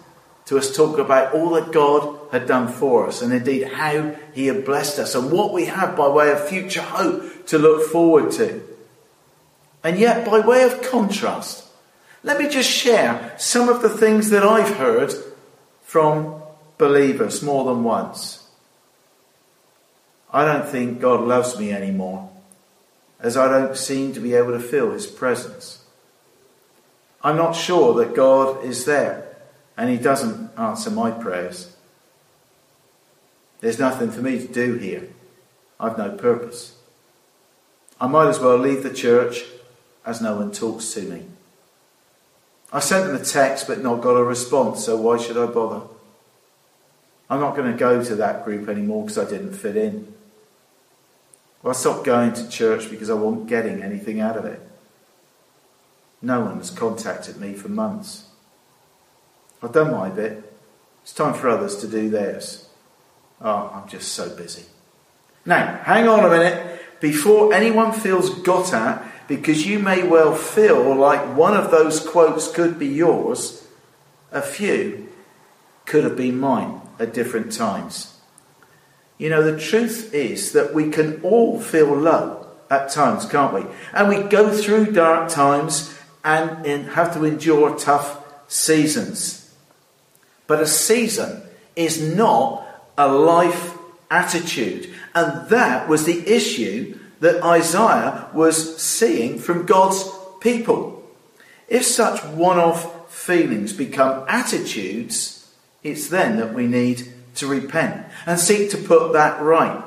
to 0.47 0.59
us 0.59 0.75
talk 0.75 0.99
about 0.99 1.35
all 1.35 1.51
that 1.51 1.73
God 1.73 2.19
had 2.31 2.47
done 2.47 2.69
for 2.69 3.07
us 3.07 3.23
and 3.23 3.33
indeed 3.33 3.69
how 3.69 4.15
He 4.35 4.47
had 4.47 4.65
blessed 4.65 4.99
us 4.99 5.15
and 5.15 5.31
what 5.31 5.53
we 5.53 5.67
have 5.67 5.97
by 5.97 6.09
way 6.09 6.31
of 6.31 6.49
future 6.49 6.83
hope 6.83 7.47
to 7.47 7.59
look 7.59 7.91
forward 7.91 8.33
to. 8.33 8.63
And 9.83 9.99
yet, 9.99 10.27
by 10.27 10.41
way 10.41 10.63
of 10.65 10.83
contrast, 10.83 11.67
let 12.23 12.39
me 12.39 12.49
just 12.49 12.71
share 12.71 13.35
some 13.39 13.69
of 13.69 13.83
the 13.83 13.91
things 13.91 14.31
that 14.31 14.43
I've 14.43 14.77
heard 14.77 15.13
from 15.83 16.43
believers 16.79 17.43
more 17.43 17.65
than 17.65 17.85
once. 17.85 18.44
I 20.35 20.45
don't 20.45 20.69
think 20.69 21.01
God 21.01 21.21
loves 21.21 21.57
me 21.57 21.73
anymore, 21.73 22.29
as 23.21 23.37
I 23.37 23.47
don't 23.47 23.77
seem 23.77 24.13
to 24.15 24.21
be 24.21 24.35
able 24.35 24.51
to 24.51 24.59
feel 24.59 24.91
His 24.91 25.07
presence. 25.07 25.85
I'm 27.23 27.37
not 27.37 27.53
sure 27.55 27.95
that 27.95 28.17
God 28.17 28.65
is 28.65 28.85
there, 28.85 29.37
and 29.77 29.89
He 29.89 29.97
doesn't 29.97 30.51
answer 30.59 30.91
my 30.91 31.13
prayers. 31.13 31.77
There's 33.61 33.79
nothing 33.79 34.11
for 34.11 34.23
me 34.23 34.41
to 34.41 34.53
do 34.53 34.75
here. 34.75 35.09
I've 35.79 35.97
no 35.97 36.11
purpose. 36.11 36.79
I 38.01 38.09
might 38.09 38.29
as 38.29 38.41
well 38.41 38.59
leave 38.59 38.83
the 38.83 38.93
church 38.93 39.45
as 40.05 40.21
no 40.21 40.35
one 40.35 40.51
talks 40.51 40.93
to 40.95 41.03
me. 41.03 41.27
I 42.73 42.81
sent 42.81 43.07
them 43.07 43.15
a 43.15 43.25
text 43.25 43.69
but 43.69 43.85
not 43.85 44.03
got 44.03 44.17
a 44.17 44.25
response, 44.25 44.85
so 44.85 44.97
why 44.97 45.17
should 45.17 45.37
I 45.37 45.47
bother? 45.47 45.87
I'm 47.31 47.39
not 47.39 47.55
going 47.55 47.71
to 47.71 47.79
go 47.79 48.03
to 48.03 48.17
that 48.17 48.45
group 48.45 48.69
anymore 48.69 49.05
because 49.05 49.19
I 49.19 49.31
didn't 49.31 49.53
fit 49.53 49.77
in. 49.77 50.14
I 51.65 51.73
stopped 51.73 52.05
going 52.05 52.35
to 52.35 52.49
church 52.49 52.91
because 52.91 53.09
I 53.09 53.15
wasn't 53.15 53.47
getting 53.47 53.83
anything 53.83 54.21
out 54.21 54.37
of 54.37 54.45
it. 54.45 54.61
No 56.21 56.41
one 56.41 56.59
has 56.59 56.71
contacted 56.71 57.39
me 57.39 57.55
for 57.55 57.69
months. 57.69 58.27
I've 59.63 59.73
done 59.73 59.93
my 59.93 60.11
bit. 60.11 60.53
It's 61.03 61.13
time 61.13 61.35
for 61.35 61.49
others 61.49 61.77
to 61.77 61.89
do 61.89 62.11
theirs. 62.11 62.69
Oh, 63.41 63.71
I'm 63.75 63.89
just 63.89 64.13
so 64.13 64.35
busy. 64.35 64.65
Now, 65.47 65.81
hang 65.85 66.09
on 66.09 66.25
a 66.25 66.31
minute. 66.31 66.81
Before 67.01 67.53
anyone 67.53 67.93
feels 67.93 68.31
got 68.41 68.73
at, 68.73 69.03
because 69.29 69.67
you 69.67 69.79
may 69.79 70.07
well 70.07 70.35
feel 70.35 70.95
like 70.95 71.37
one 71.37 71.55
of 71.55 71.71
those 71.71 72.01
quotes 72.01 72.51
could 72.51 72.79
be 72.79 72.87
yours, 72.87 73.67
a 74.33 74.43
few 74.43 75.09
could 75.87 76.05
have 76.05 76.17
been 76.17 76.39
mine 76.39 76.81
at 76.99 77.15
different 77.15 77.53
times. 77.53 78.14
You 79.19 79.31
know, 79.31 79.43
the 79.43 79.59
truth 79.59 80.13
is 80.13 80.53
that 80.53 80.75
we 80.75 80.91
can 80.91 81.21
all 81.23 81.61
feel 81.61 81.95
low 81.95 82.49
at 82.71 82.91
times, 82.91 83.27
can't 83.27 83.55
we? 83.55 83.65
And 83.93 84.09
we 84.09 84.29
go 84.29 84.53
through 84.53 84.93
dark 84.93 85.29
times 85.31 85.95
and 86.25 86.89
have 86.91 87.15
to 87.15 87.25
endure 87.25 87.77
tough 87.77 88.23
seasons. 88.49 89.55
But 90.47 90.61
a 90.61 90.67
season 90.67 91.43
is 91.77 92.01
not 92.01 92.67
a 92.99 93.09
life 93.09 93.77
attitude. 94.11 94.93
And 95.15 95.49
that 95.49 95.89
was 95.89 96.05
the 96.05 96.27
issue 96.27 96.99
that 97.21 97.43
Isaiah 97.43 98.29
was 98.35 98.77
seeing 98.83 99.39
from 99.39 99.65
God's 99.65 100.11
people. 100.41 101.03
If 101.69 101.85
such 101.85 102.23
one 102.25 102.59
off 102.59 103.11
feelings 103.13 103.73
become 103.73 104.25
attitudes, 104.29 105.51
it's 105.83 106.09
then 106.09 106.37
that 106.39 106.53
we 106.53 106.67
need 106.67 107.14
to 107.37 107.47
repent 107.47 108.07
and 108.27 108.39
seek 108.39 108.71
to 108.71 108.79
put 108.79 109.13
that 109.13 109.41
right. 109.41 109.85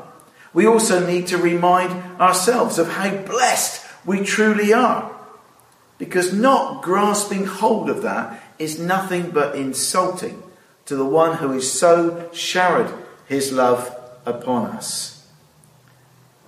We 0.53 0.65
also 0.65 1.05
need 1.05 1.27
to 1.27 1.37
remind 1.37 1.91
ourselves 2.19 2.79
of 2.79 2.89
how 2.89 3.15
blessed 3.23 3.85
we 4.05 4.23
truly 4.23 4.73
are. 4.73 5.13
Because 5.97 6.33
not 6.33 6.83
grasping 6.83 7.45
hold 7.45 7.89
of 7.89 8.01
that 8.03 8.41
is 8.59 8.79
nothing 8.79 9.31
but 9.31 9.55
insulting 9.55 10.41
to 10.85 10.95
the 10.95 11.05
one 11.05 11.37
who 11.37 11.51
is 11.53 11.71
so 11.71 12.29
showered 12.33 12.91
his 13.25 13.51
love 13.51 13.95
upon 14.25 14.67
us. 14.67 15.27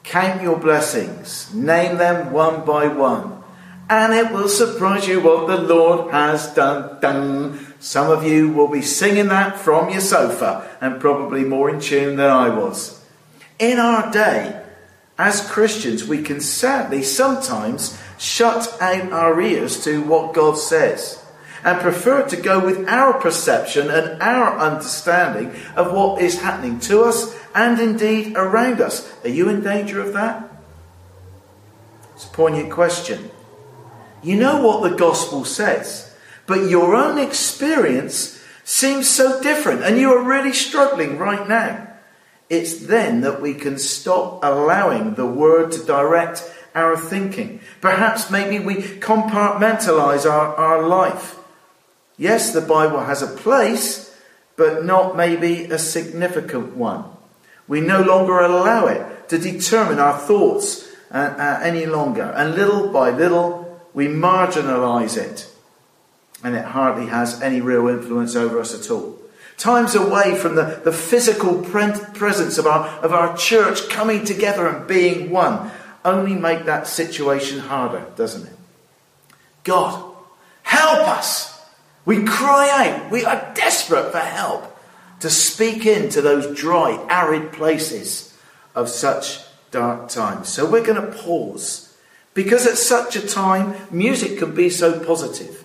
Count 0.04 0.42
your 0.42 0.58
blessings, 0.58 1.54
name 1.54 1.98
them 1.98 2.32
one 2.32 2.66
by 2.66 2.88
one, 2.88 3.44
and 3.90 4.14
it 4.14 4.32
will 4.32 4.50
surprise 4.50 5.08
you 5.08 5.20
what 5.22 5.48
the 5.48 5.58
Lord 5.58 6.12
has 6.12 6.54
done. 6.54 7.00
done. 7.00 7.69
Some 7.80 8.12
of 8.12 8.24
you 8.24 8.50
will 8.50 8.68
be 8.68 8.82
singing 8.82 9.28
that 9.30 9.58
from 9.58 9.90
your 9.90 10.02
sofa 10.02 10.70
and 10.82 11.00
probably 11.00 11.44
more 11.44 11.70
in 11.70 11.80
tune 11.80 12.18
than 12.18 12.30
I 12.30 12.50
was. 12.50 13.04
In 13.58 13.80
our 13.80 14.12
day, 14.12 14.62
as 15.18 15.50
Christians, 15.50 16.06
we 16.06 16.22
can 16.22 16.42
sadly 16.42 17.04
sometimes 17.04 18.00
shut 18.18 18.78
out 18.82 19.12
our 19.12 19.40
ears 19.42 19.84
to 19.86 20.02
what 20.04 20.34
God 20.34 20.58
says 20.58 21.24
and 21.64 21.80
prefer 21.80 22.26
to 22.28 22.38
go 22.38 22.64
with 22.64 22.88
our 22.88 23.20
perception 23.20 23.90
and 23.90 24.22
our 24.22 24.58
understanding 24.58 25.54
of 25.76 25.92
what 25.92 26.22
is 26.22 26.42
happening 26.42 26.80
to 26.80 27.04
us 27.04 27.38
and 27.54 27.80
indeed 27.80 28.36
around 28.36 28.82
us. 28.82 29.12
Are 29.26 29.30
you 29.30 29.50
in 29.50 29.62
danger 29.62 30.02
of 30.02 30.14
that? 30.14 30.50
It's 32.16 32.26
a 32.26 32.30
poignant 32.30 32.72
question. 32.72 33.32
You 34.22 34.38
know 34.38 34.66
what 34.66 34.90
the 34.90 34.96
gospel 34.96 35.46
says, 35.46 36.09
but 36.50 36.68
your 36.68 36.96
own 36.96 37.20
experience 37.20 38.44
seems 38.64 39.08
so 39.08 39.40
different 39.42 39.84
and 39.84 40.00
you 40.00 40.12
are 40.12 40.24
really 40.24 40.52
struggling 40.52 41.20
right 41.20 41.48
now. 41.48 41.88
It's 42.50 42.88
then 42.88 43.22
that 43.22 43.40
we 43.40 43.54
can 43.54 43.78
stop 43.78 44.44
allowing 44.44 45.14
the 45.14 45.28
word 45.28 45.72
to 45.74 45.86
direct 45.86 46.44
our 46.74 46.98
thinking. 46.98 47.62
Perhaps 47.82 48.32
maybe 48.32 48.58
we 48.58 48.78
compartmentalize 48.78 50.26
our, 50.28 50.56
our 50.56 50.88
life. 50.88 51.38
Yes, 52.18 52.52
the 52.52 52.62
Bible 52.62 53.02
has 53.02 53.22
a 53.22 53.28
place, 53.28 54.12
but 54.56 54.84
not 54.84 55.16
maybe 55.16 55.66
a 55.66 55.78
significant 55.78 56.76
one. 56.76 57.06
We 57.68 57.80
no 57.80 58.02
longer 58.02 58.40
allow 58.40 58.88
it 58.88 59.30
to 59.30 59.38
determine 59.38 60.00
our 60.00 60.18
thoughts 60.18 60.90
uh, 61.12 61.18
uh, 61.18 61.60
any 61.62 61.86
longer. 61.86 62.24
And 62.24 62.56
little 62.56 62.92
by 62.92 63.12
little, 63.12 63.80
we 63.94 64.08
marginalize 64.08 65.16
it. 65.16 65.48
And 66.44 66.56
it 66.56 66.66
hardly 66.66 67.08
has 67.08 67.42
any 67.42 67.62
real 67.62 67.88
influence 67.88 68.36
over 68.36 68.60
us 68.60 68.74
at 68.74 68.90
all. 68.92 69.20
Times 69.58 69.94
away 69.94 70.36
from 70.36 70.56
the, 70.56 70.82
the 70.84 70.92
physical 70.94 71.62
presence 71.64 72.58
of 72.58 72.66
our, 72.66 72.88
of 73.04 73.12
our 73.12 73.36
church 73.36 73.90
coming 73.90 74.24
together 74.24 74.68
and 74.68 74.88
being 74.88 75.32
one 75.32 75.72
only 76.06 76.34
make 76.34 76.66
that 76.66 76.88
situation 76.88 77.60
harder, 77.60 78.06
doesn't 78.16 78.48
it? 78.48 78.56
God, 79.66 80.16
help 80.64 81.08
us! 81.10 81.62
We 82.06 82.24
cry 82.24 82.70
out. 82.72 83.12
We 83.12 83.26
are 83.26 83.52
desperate 83.54 84.12
for 84.12 84.20
help 84.20 84.80
to 85.20 85.30
speak 85.30 85.86
into 85.86 86.22
those 86.22 86.58
dry, 86.58 87.06
arid 87.10 87.52
places 87.52 88.36
of 88.74 88.90
such 88.90 89.42
dark 89.72 90.10
times. 90.10 90.50
So 90.50 90.70
we're 90.70 90.86
going 90.86 91.02
to 91.02 91.18
pause 91.18 91.96
because 92.34 92.66
at 92.66 92.78
such 92.78 93.16
a 93.16 93.28
time, 93.28 93.76
music 93.92 94.40
can 94.40 94.56
be 94.56 94.70
so 94.70 95.04
positive. 95.06 95.64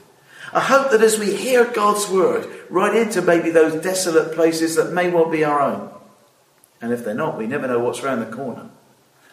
I 0.55 0.61
hope 0.61 0.93
that 0.93 1.03
as 1.03 1.19
we 1.19 1.35
hear 1.35 1.65
God's 1.65 2.09
word 2.09 2.49
right 2.71 2.95
into 2.95 3.21
maybe 3.21 3.51
those 3.51 3.83
desolate 3.83 4.37
places 4.37 4.77
that 4.77 4.93
may 4.93 5.11
well 5.11 5.29
be 5.29 5.43
our 5.43 5.61
own, 5.61 5.91
and 6.81 6.93
if 6.93 7.05
they're 7.05 7.13
not, 7.13 7.37
we 7.37 7.49
never 7.49 7.67
know 7.67 7.81
what's 7.81 8.05
around 8.05 8.21
the 8.21 8.37
corner. 8.37 8.71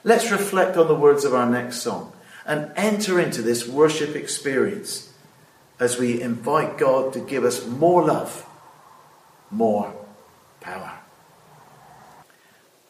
Let's 0.03 0.31
reflect 0.31 0.77
on 0.77 0.87
the 0.87 0.95
words 0.95 1.23
of 1.23 1.35
our 1.35 1.47
next 1.47 1.83
song 1.83 2.11
and 2.43 2.71
enter 2.75 3.19
into 3.19 3.43
this 3.43 3.67
worship 3.67 4.15
experience 4.15 5.13
as 5.79 5.99
we 5.99 6.19
invite 6.19 6.79
God 6.79 7.13
to 7.13 7.19
give 7.19 7.43
us 7.43 7.67
more 7.67 8.03
love, 8.03 8.43
more 9.51 9.93
power. 10.59 10.97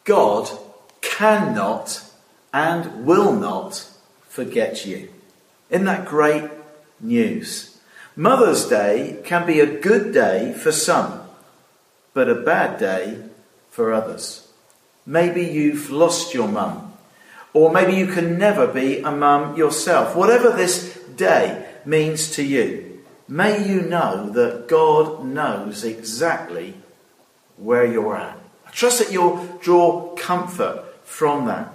God 0.05 0.49
cannot 1.01 2.01
and 2.53 3.05
will 3.05 3.33
not 3.33 3.89
forget 4.23 4.85
you. 4.85 5.09
Isn't 5.69 5.85
that 5.85 6.05
great 6.05 6.49
news? 7.01 7.70
Mother's 8.15 8.65
Day 8.65 9.21
can 9.23 9.45
be 9.45 9.61
a 9.61 9.79
good 9.79 10.13
day 10.13 10.53
for 10.53 10.71
some, 10.71 11.21
but 12.13 12.27
a 12.27 12.35
bad 12.35 12.77
day 12.77 13.23
for 13.69 13.93
others. 13.93 14.49
Maybe 15.05 15.43
you've 15.43 15.89
lost 15.89 16.33
your 16.33 16.49
mum, 16.49 16.93
or 17.53 17.71
maybe 17.71 17.93
you 17.93 18.07
can 18.07 18.37
never 18.37 18.67
be 18.67 18.99
a 18.99 19.11
mum 19.11 19.55
yourself. 19.55 20.13
Whatever 20.13 20.51
this 20.51 20.93
day 21.15 21.65
means 21.85 22.31
to 22.35 22.43
you, 22.43 23.01
may 23.29 23.65
you 23.65 23.81
know 23.81 24.29
that 24.31 24.67
God 24.67 25.23
knows 25.23 25.85
exactly 25.85 26.73
where 27.55 27.85
you're 27.85 28.17
at. 28.17 28.37
I 28.67 28.71
trust 28.71 28.99
that 28.99 29.13
you'll 29.13 29.45
draw 29.61 30.13
comfort 30.15 30.83
from 31.05 31.45
that. 31.45 31.73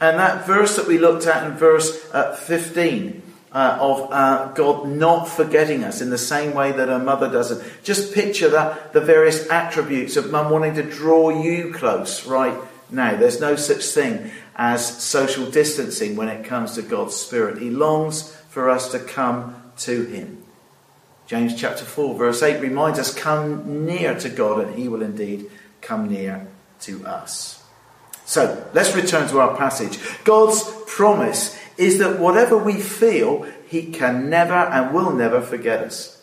And 0.00 0.20
that 0.20 0.46
verse 0.46 0.76
that 0.76 0.86
we 0.86 0.98
looked 0.98 1.26
at 1.26 1.44
in 1.44 1.56
verse 1.56 2.08
uh, 2.12 2.36
15 2.36 3.23
uh, 3.54 3.78
of 3.80 4.12
uh, 4.12 4.52
God 4.52 4.88
not 4.88 5.26
forgetting 5.26 5.84
us 5.84 6.00
in 6.00 6.10
the 6.10 6.18
same 6.18 6.54
way 6.54 6.72
that 6.72 6.88
a 6.88 6.98
mother 6.98 7.30
doesn't. 7.30 7.62
Just 7.84 8.12
picture 8.12 8.48
that 8.50 8.92
the 8.92 9.00
various 9.00 9.48
attributes 9.48 10.16
of 10.16 10.30
mum 10.30 10.50
wanting 10.50 10.74
to 10.74 10.82
draw 10.82 11.30
you 11.30 11.72
close 11.72 12.26
right 12.26 12.58
now. 12.90 13.16
There's 13.16 13.40
no 13.40 13.54
such 13.54 13.84
thing 13.84 14.32
as 14.56 15.02
social 15.02 15.48
distancing 15.48 16.16
when 16.16 16.28
it 16.28 16.44
comes 16.44 16.74
to 16.74 16.82
God's 16.82 17.14
Spirit. 17.14 17.58
He 17.58 17.70
longs 17.70 18.34
for 18.50 18.68
us 18.68 18.90
to 18.90 18.98
come 18.98 19.72
to 19.78 20.04
Him. 20.06 20.42
James 21.26 21.58
chapter 21.58 21.84
4, 21.84 22.18
verse 22.18 22.42
8 22.42 22.60
reminds 22.60 22.98
us 22.98 23.14
come 23.14 23.86
near 23.86 24.18
to 24.18 24.28
God, 24.28 24.64
and 24.64 24.74
He 24.74 24.88
will 24.88 25.02
indeed 25.02 25.50
come 25.80 26.08
near 26.08 26.48
to 26.80 27.06
us. 27.06 27.62
So 28.26 28.68
let's 28.74 28.94
return 28.96 29.28
to 29.28 29.38
our 29.38 29.56
passage. 29.56 29.98
God's 30.24 30.64
promise 30.86 31.58
is 31.76 31.98
that 31.98 32.18
whatever 32.18 32.56
we 32.56 32.74
feel, 32.74 33.46
He 33.68 33.90
can 33.90 34.30
never 34.30 34.54
and 34.54 34.94
will 34.94 35.12
never 35.12 35.40
forget 35.40 35.80
us. 35.80 36.22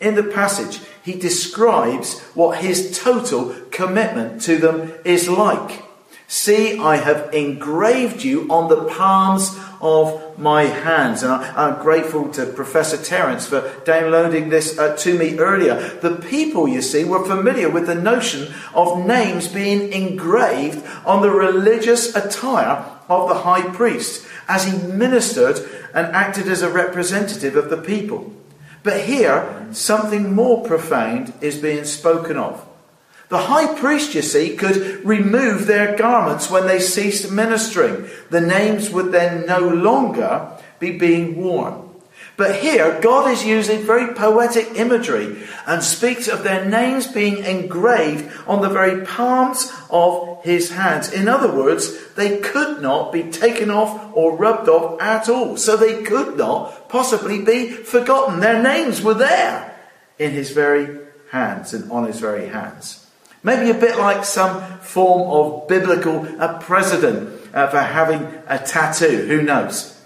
In 0.00 0.14
the 0.14 0.22
passage, 0.22 0.80
He 1.04 1.12
describes 1.12 2.20
what 2.34 2.58
His 2.58 2.98
total 2.98 3.54
commitment 3.70 4.42
to 4.42 4.56
them 4.56 4.92
is 5.04 5.28
like. 5.28 5.82
See, 6.26 6.78
I 6.78 6.96
have 6.96 7.34
engraved 7.34 8.22
you 8.22 8.46
on 8.50 8.68
the 8.68 8.84
palms 8.84 9.58
of 9.80 10.38
my 10.38 10.62
hands. 10.62 11.24
And 11.24 11.32
I, 11.32 11.70
am 11.70 11.82
grateful 11.82 12.28
to 12.30 12.46
Professor 12.46 12.96
Terence 12.96 13.48
for 13.48 13.68
downloading 13.84 14.48
this 14.48 14.78
uh, 14.78 14.96
to 14.98 15.18
me 15.18 15.38
earlier. 15.38 15.74
The 16.00 16.16
people, 16.16 16.68
you 16.68 16.82
see, 16.82 17.02
were 17.02 17.26
familiar 17.26 17.68
with 17.68 17.86
the 17.86 17.96
notion 17.96 18.54
of 18.74 19.04
names 19.04 19.48
being 19.48 19.92
engraved 19.92 20.86
on 21.04 21.22
the 21.22 21.30
religious 21.30 22.14
attire 22.14 22.84
of 23.10 23.28
the 23.28 23.42
high 23.42 23.68
priest 23.74 24.26
as 24.48 24.64
he 24.64 24.78
ministered 24.78 25.58
and 25.92 26.06
acted 26.14 26.48
as 26.48 26.62
a 26.62 26.70
representative 26.70 27.56
of 27.56 27.68
the 27.68 27.76
people. 27.76 28.32
But 28.82 29.02
here, 29.02 29.68
something 29.72 30.32
more 30.32 30.64
profound 30.64 31.34
is 31.40 31.58
being 31.58 31.84
spoken 31.84 32.38
of. 32.38 32.66
The 33.28 33.38
high 33.38 33.78
priest, 33.78 34.14
you 34.14 34.22
see, 34.22 34.56
could 34.56 35.04
remove 35.04 35.66
their 35.66 35.96
garments 35.96 36.50
when 36.50 36.66
they 36.66 36.80
ceased 36.80 37.30
ministering. 37.30 38.08
The 38.30 38.40
names 38.40 38.90
would 38.90 39.12
then 39.12 39.46
no 39.46 39.60
longer 39.60 40.50
be 40.78 40.98
being 40.98 41.36
worn. 41.36 41.89
But 42.40 42.56
here, 42.56 42.98
God 43.02 43.30
is 43.30 43.44
using 43.44 43.82
very 43.82 44.14
poetic 44.14 44.74
imagery 44.74 45.46
and 45.66 45.84
speaks 45.84 46.26
of 46.26 46.42
their 46.42 46.64
names 46.64 47.06
being 47.06 47.44
engraved 47.44 48.32
on 48.46 48.62
the 48.62 48.70
very 48.70 49.04
palms 49.04 49.70
of 49.90 50.42
his 50.42 50.70
hands. 50.70 51.12
In 51.12 51.28
other 51.28 51.54
words, 51.54 52.14
they 52.14 52.38
could 52.38 52.80
not 52.80 53.12
be 53.12 53.24
taken 53.24 53.70
off 53.70 54.16
or 54.16 54.38
rubbed 54.38 54.70
off 54.70 55.02
at 55.02 55.28
all. 55.28 55.58
So 55.58 55.76
they 55.76 56.02
could 56.02 56.38
not 56.38 56.88
possibly 56.88 57.44
be 57.44 57.68
forgotten. 57.72 58.40
Their 58.40 58.62
names 58.62 59.02
were 59.02 59.12
there 59.12 59.78
in 60.18 60.30
his 60.30 60.50
very 60.52 60.98
hands 61.30 61.74
and 61.74 61.92
on 61.92 62.06
his 62.06 62.20
very 62.20 62.48
hands. 62.48 63.06
Maybe 63.42 63.68
a 63.68 63.74
bit 63.74 63.98
like 63.98 64.24
some 64.24 64.62
form 64.78 65.30
of 65.30 65.68
biblical 65.68 66.24
precedent 66.60 67.38
uh, 67.52 67.66
for 67.66 67.80
having 67.80 68.22
a 68.46 68.58
tattoo. 68.58 69.26
Who 69.26 69.42
knows? 69.42 69.99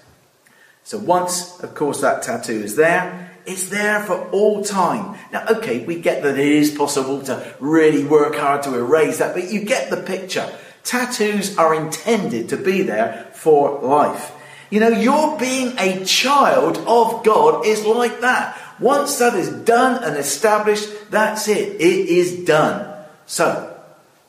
So 0.85 0.99
once, 0.99 1.61
of 1.61 1.75
course, 1.75 2.03
that 2.03 2.23
tattoo 2.23 2.61
is 2.61 2.77
there, 2.77 3.31
it's 3.47 3.69
there 3.69 4.01
for 4.01 4.29
all 4.31 4.63
time. 4.63 5.19
Now, 5.33 5.47
okay, 5.49 5.85
we 5.85 6.01
get 6.01 6.23
that 6.23 6.39
it 6.39 6.47
is 6.47 6.71
possible 6.71 7.23
to 7.23 7.55
really 7.59 8.05
work 8.05 8.37
hard 8.37 8.63
to 8.65 8.75
erase 8.75 9.19
that, 9.19 9.35
but 9.35 9.51
you 9.51 9.65
get 9.65 9.91
the 9.91 9.97
picture. 9.97 10.51
Tattoos 10.83 11.57
are 11.57 11.75
intended 11.75 12.51
to 12.51 12.59
be 12.59 12.83
there 12.83 13.31
for 13.33 13.81
life. 13.81 14.33
You 14.71 14.81
know, 14.81 14.89
your 14.89 15.39
being 15.39 15.75
a 15.79 16.05
child 16.05 16.79
of 16.79 17.25
God 17.25 17.67
is 17.67 17.85
like 17.87 18.21
that. 18.21 18.61
Once 18.79 19.19
that 19.19 19.35
is 19.35 19.49
done 19.65 20.03
and 20.05 20.17
established, 20.17 21.11
that's 21.11 21.49
it. 21.49 21.81
It 21.81 22.09
is 22.09 22.45
done. 22.45 23.05
So, 23.25 23.75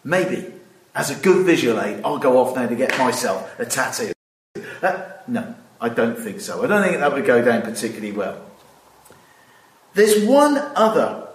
maybe, 0.03 0.53
as 0.93 1.09
a 1.09 1.15
good 1.15 1.45
visual 1.45 1.81
aid, 1.81 2.01
I'll 2.05 2.19
go 2.19 2.37
off 2.37 2.55
now 2.55 2.67
to 2.67 2.75
get 2.75 2.97
myself 2.97 3.59
a 3.59 3.65
tattoo. 3.65 4.13
Uh, 4.81 5.09
no, 5.27 5.55
I 5.79 5.89
don't 5.89 6.17
think 6.17 6.41
so. 6.41 6.63
I 6.63 6.67
don't 6.67 6.83
think 6.83 6.97
that 6.97 7.13
would 7.13 7.25
go 7.25 7.43
down 7.43 7.61
particularly 7.61 8.11
well. 8.11 8.41
There's 9.93 10.23
one 10.25 10.57
other 10.57 11.27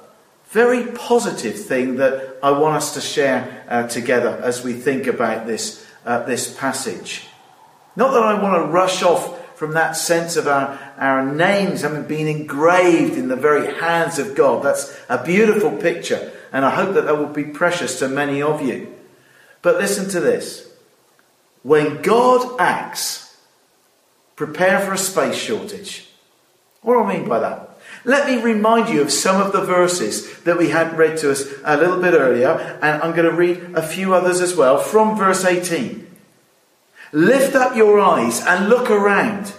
very 0.49 0.93
positive 0.93 1.59
thing 1.59 1.97
that 1.97 2.39
I 2.43 2.51
want 2.51 2.77
us 2.77 2.95
to 2.95 3.01
share 3.01 3.65
uh, 3.69 3.87
together 3.87 4.41
as 4.43 4.65
we 4.65 4.73
think 4.73 5.07
about 5.07 5.47
this, 5.47 5.87
uh, 6.05 6.25
this 6.25 6.53
passage. 6.59 7.27
Not 7.97 8.13
that 8.13 8.23
I 8.23 8.43
want 8.43 8.65
to 8.65 8.71
rush 8.71 9.03
off 9.03 9.57
from 9.57 9.75
that 9.75 9.93
sense 9.93 10.37
of 10.37 10.49
our, 10.49 10.79
our 10.97 11.25
names 11.25 11.83
having 11.83 12.05
been 12.05 12.27
engraved 12.27 13.17
in 13.17 13.29
the 13.29 13.37
very 13.37 13.75
hands 13.79 14.19
of 14.19 14.35
God. 14.35 14.65
That's 14.65 14.99
a 15.09 15.23
beautiful 15.23 15.71
picture 15.73 16.33
and 16.53 16.65
I 16.65 16.71
hope 16.71 16.95
that 16.95 17.05
that 17.05 17.17
will 17.17 17.27
be 17.27 17.45
precious 17.45 17.99
to 18.01 18.09
many 18.09 18.43
of 18.43 18.63
you. 18.63 18.93
But 19.63 19.77
listen 19.77 20.09
to 20.11 20.21
this. 20.21 20.69
When 21.63 22.03
God 22.03 22.57
acts, 22.59 23.30
prepare 24.47 24.81
for 24.81 24.95
a 24.95 24.99
space 24.99 25.37
shortage. 25.37 26.09
What 26.81 26.95
do 26.95 27.03
I 27.03 27.19
mean 27.19 27.29
by 27.29 27.41
that? 27.41 27.79
Let 28.07 28.27
me 28.27 28.41
remind 28.41 28.89
you 28.89 29.03
of 29.03 29.13
some 29.13 29.39
of 29.39 29.53
the 29.53 29.61
verses 29.61 30.41
that 30.45 30.57
we 30.57 30.71
had 30.71 30.97
read 30.97 31.19
to 31.19 31.31
us 31.31 31.47
a 31.63 31.77
little 31.77 32.01
bit 32.01 32.15
earlier, 32.15 32.79
and 32.81 33.03
I'm 33.03 33.15
going 33.15 33.29
to 33.29 33.37
read 33.37 33.59
a 33.75 33.83
few 33.83 34.15
others 34.15 34.41
as 34.41 34.57
well 34.57 34.79
from 34.79 35.15
verse 35.15 35.45
18. 35.45 36.07
Lift 37.13 37.55
up 37.55 37.77
your 37.77 38.01
eyes 38.01 38.41
and 38.41 38.71
look 38.71 38.91
around. 38.91 39.53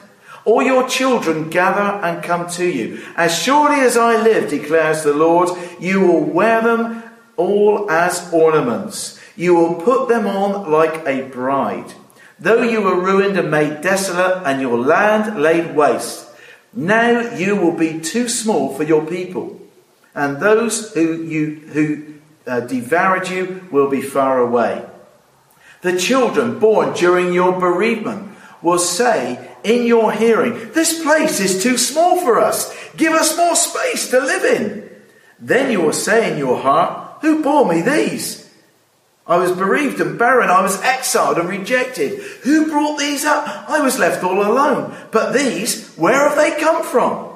All 0.45 0.63
your 0.63 0.89
children 0.89 1.51
gather 1.51 2.03
and 2.03 2.23
come 2.23 2.49
to 2.49 2.65
you. 2.65 3.03
As 3.15 3.37
surely 3.37 3.81
as 3.81 3.95
I 3.95 4.19
live, 4.19 4.49
declares 4.49 5.03
the 5.03 5.13
Lord, 5.13 5.49
you 5.79 6.01
will 6.01 6.23
wear 6.23 6.63
them 6.63 7.03
all 7.37 7.91
as 7.91 8.33
ornaments. 8.33 9.21
You 9.35 9.53
will 9.53 9.75
put 9.75 10.09
them 10.09 10.25
on 10.25 10.71
like 10.71 11.05
a 11.05 11.21
bride. 11.29 11.93
Though 12.41 12.63
you 12.63 12.81
were 12.81 12.99
ruined 12.99 13.37
and 13.37 13.51
made 13.51 13.81
desolate, 13.81 14.41
and 14.47 14.59
your 14.59 14.75
land 14.75 15.39
laid 15.39 15.75
waste, 15.75 16.27
now 16.73 17.35
you 17.35 17.55
will 17.55 17.77
be 17.77 17.99
too 17.99 18.27
small 18.27 18.73
for 18.73 18.81
your 18.81 19.05
people, 19.05 19.61
and 20.15 20.37
those 20.37 20.91
who 20.95 21.21
you 21.21 21.61
who 21.71 22.15
uh, 22.47 22.61
devoured 22.61 23.29
you 23.29 23.67
will 23.71 23.91
be 23.91 24.01
far 24.01 24.39
away. 24.39 24.83
The 25.81 25.99
children 25.99 26.57
born 26.57 26.93
during 26.93 27.31
your 27.31 27.59
bereavement 27.59 28.35
will 28.63 28.79
say 28.79 29.51
in 29.63 29.85
your 29.85 30.11
hearing, 30.11 30.71
This 30.73 31.03
place 31.03 31.39
is 31.39 31.61
too 31.61 31.77
small 31.77 32.21
for 32.21 32.39
us. 32.39 32.75
Give 32.97 33.13
us 33.13 33.37
more 33.37 33.55
space 33.55 34.09
to 34.09 34.19
live 34.19 34.45
in. 34.45 34.89
Then 35.39 35.71
you 35.71 35.81
will 35.81 35.93
say 35.93 36.31
in 36.31 36.39
your 36.39 36.57
heart, 36.57 37.21
Who 37.21 37.43
bore 37.43 37.71
me 37.71 37.81
these? 37.81 38.40
I 39.31 39.37
was 39.37 39.53
bereaved 39.53 40.01
and 40.01 40.19
barren. 40.19 40.49
I 40.49 40.61
was 40.61 40.81
exiled 40.81 41.37
and 41.37 41.47
rejected. 41.47 42.21
Who 42.43 42.69
brought 42.69 42.99
these 42.99 43.23
up? 43.23 43.69
I 43.69 43.79
was 43.79 43.97
left 43.97 44.25
all 44.25 44.41
alone. 44.41 44.93
But 45.09 45.31
these, 45.31 45.95
where 45.95 46.27
have 46.27 46.35
they 46.35 46.59
come 46.59 46.83
from? 46.83 47.29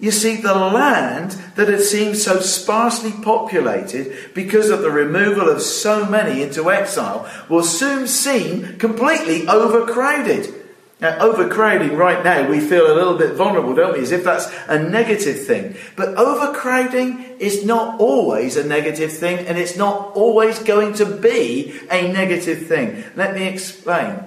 You 0.00 0.10
see, 0.10 0.36
the 0.36 0.52
land 0.52 1.30
that 1.54 1.68
had 1.68 1.82
seemed 1.82 2.16
so 2.16 2.40
sparsely 2.40 3.12
populated 3.22 4.34
because 4.34 4.68
of 4.68 4.82
the 4.82 4.90
removal 4.90 5.48
of 5.48 5.62
so 5.62 6.04
many 6.06 6.42
into 6.42 6.72
exile 6.72 7.30
will 7.48 7.62
soon 7.62 8.08
seem 8.08 8.76
completely 8.78 9.46
overcrowded. 9.46 10.52
Now, 10.98 11.18
overcrowding 11.18 11.94
right 11.94 12.24
now, 12.24 12.48
we 12.48 12.58
feel 12.58 12.90
a 12.90 12.94
little 12.94 13.18
bit 13.18 13.34
vulnerable, 13.34 13.74
don't 13.74 13.92
we? 13.92 14.00
As 14.00 14.12
if 14.12 14.24
that's 14.24 14.50
a 14.66 14.78
negative 14.78 15.44
thing. 15.44 15.76
But 15.94 16.16
overcrowding 16.16 17.36
is 17.38 17.66
not 17.66 18.00
always 18.00 18.56
a 18.56 18.66
negative 18.66 19.12
thing, 19.12 19.46
and 19.46 19.58
it's 19.58 19.76
not 19.76 20.16
always 20.16 20.58
going 20.58 20.94
to 20.94 21.04
be 21.04 21.78
a 21.90 22.10
negative 22.10 22.66
thing. 22.66 23.04
Let 23.14 23.34
me 23.34 23.44
explain. 23.44 24.20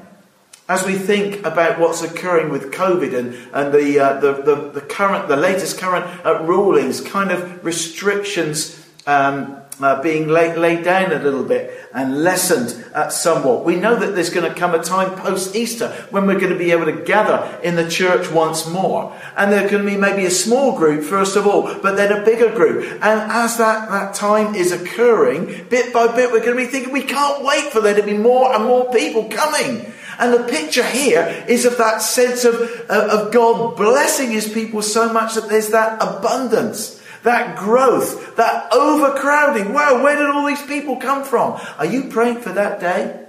As 0.67 0.85
we 0.85 0.93
think 0.93 1.43
about 1.43 1.79
what's 1.79 2.03
occurring 2.03 2.51
with 2.51 2.71
COVID 2.71 3.17
and, 3.17 3.33
and 3.51 3.73
the, 3.73 3.99
uh, 3.99 4.19
the, 4.19 4.33
the, 4.33 4.55
the, 4.69 4.81
current, 4.81 5.27
the 5.27 5.37
latest 5.37 5.79
current 5.79 6.05
uh, 6.23 6.43
rulings, 6.43 7.01
kind 7.01 7.31
of 7.31 7.65
restrictions 7.65 8.87
um, 9.07 9.59
uh, 9.81 10.01
being 10.01 10.27
laid, 10.27 10.57
laid 10.57 10.83
down 10.83 11.11
a 11.11 11.19
little 11.19 11.43
bit 11.43 11.87
and 11.93 12.23
lessened 12.23 12.85
uh, 12.93 13.09
somewhat. 13.09 13.65
We 13.65 13.75
know 13.75 13.95
that 13.95 14.13
there's 14.15 14.29
going 14.29 14.51
to 14.51 14.57
come 14.57 14.75
a 14.75 14.83
time 14.83 15.17
post 15.17 15.55
Easter 15.55 15.89
when 16.09 16.27
we're 16.27 16.39
going 16.39 16.53
to 16.53 16.57
be 16.57 16.71
able 16.71 16.85
to 16.85 17.03
gather 17.03 17.59
in 17.63 17.75
the 17.75 17.89
church 17.89 18.31
once 18.31 18.67
more. 18.67 19.15
And 19.37 19.51
there's 19.51 19.71
going 19.71 19.85
to 19.85 19.89
be 19.89 19.97
maybe 19.97 20.25
a 20.25 20.31
small 20.31 20.77
group, 20.77 21.03
first 21.03 21.35
of 21.35 21.47
all, 21.47 21.63
but 21.81 21.95
then 21.95 22.11
a 22.11 22.25
bigger 22.25 22.53
group. 22.53 22.83
And 22.91 23.31
as 23.31 23.57
that, 23.57 23.89
that 23.89 24.13
time 24.13 24.55
is 24.55 24.71
occurring, 24.71 25.67
bit 25.69 25.93
by 25.93 26.07
bit, 26.15 26.31
we're 26.31 26.43
going 26.43 26.57
to 26.57 26.65
be 26.65 26.65
thinking 26.65 26.91
we 26.91 27.03
can't 27.03 27.43
wait 27.43 27.71
for 27.71 27.81
there 27.81 27.95
to 27.95 28.03
be 28.03 28.17
more 28.17 28.53
and 28.53 28.65
more 28.65 28.91
people 28.91 29.29
coming. 29.29 29.91
And 30.19 30.33
the 30.33 30.43
picture 30.43 30.83
here 30.83 31.45
is 31.47 31.63
of 31.63 31.77
that 31.77 32.01
sense 32.01 32.43
of, 32.43 32.55
of 32.89 33.31
God 33.31 33.77
blessing 33.77 34.31
his 34.31 34.51
people 34.51 34.81
so 34.81 35.13
much 35.13 35.35
that 35.35 35.47
there's 35.47 35.69
that 35.69 36.01
abundance 36.01 36.98
that 37.23 37.57
growth, 37.57 38.35
that 38.35 38.71
overcrowding. 38.73 39.73
Wow, 39.73 40.03
where 40.03 40.15
did 40.15 40.29
all 40.29 40.47
these 40.47 40.61
people 40.65 40.97
come 40.97 41.23
from? 41.23 41.59
Are 41.77 41.85
you 41.85 42.05
praying 42.05 42.41
for 42.41 42.51
that 42.53 42.79
day 42.79 43.25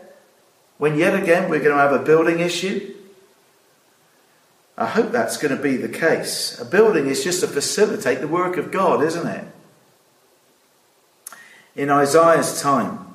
when 0.79 0.97
yet 0.97 1.15
again 1.15 1.51
we're 1.51 1.61
going 1.61 1.77
to 1.77 1.83
have 1.83 1.93
a 1.93 2.05
building 2.05 2.41
issue? 2.41 2.95
I 4.77 4.87
hope 4.87 5.13
that's 5.13 5.37
going 5.37 5.55
to 5.55 5.63
be 5.63 5.77
the 5.77 5.89
case. 5.89 6.59
A 6.59 6.65
building 6.65 7.07
is 7.07 7.23
just 7.23 7.41
to 7.41 7.49
facilitate 7.49 8.21
the 8.21 8.29
work 8.29 8.57
of 8.57 8.71
God, 8.71 9.03
isn't 9.03 9.27
it? 9.27 9.45
In 11.77 11.91
Isaiah's 11.91 12.63
time, 12.63 13.15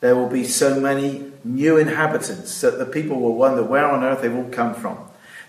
there 0.00 0.16
will 0.16 0.28
be 0.28 0.44
so 0.44 0.78
many 0.80 1.32
new 1.44 1.78
inhabitants 1.78 2.60
that 2.60 2.78
the 2.78 2.86
people 2.86 3.20
will 3.20 3.34
wonder 3.34 3.62
where 3.62 3.86
on 3.86 4.02
earth 4.02 4.22
they've 4.22 4.34
all 4.34 4.50
come 4.50 4.74
from. 4.74 4.98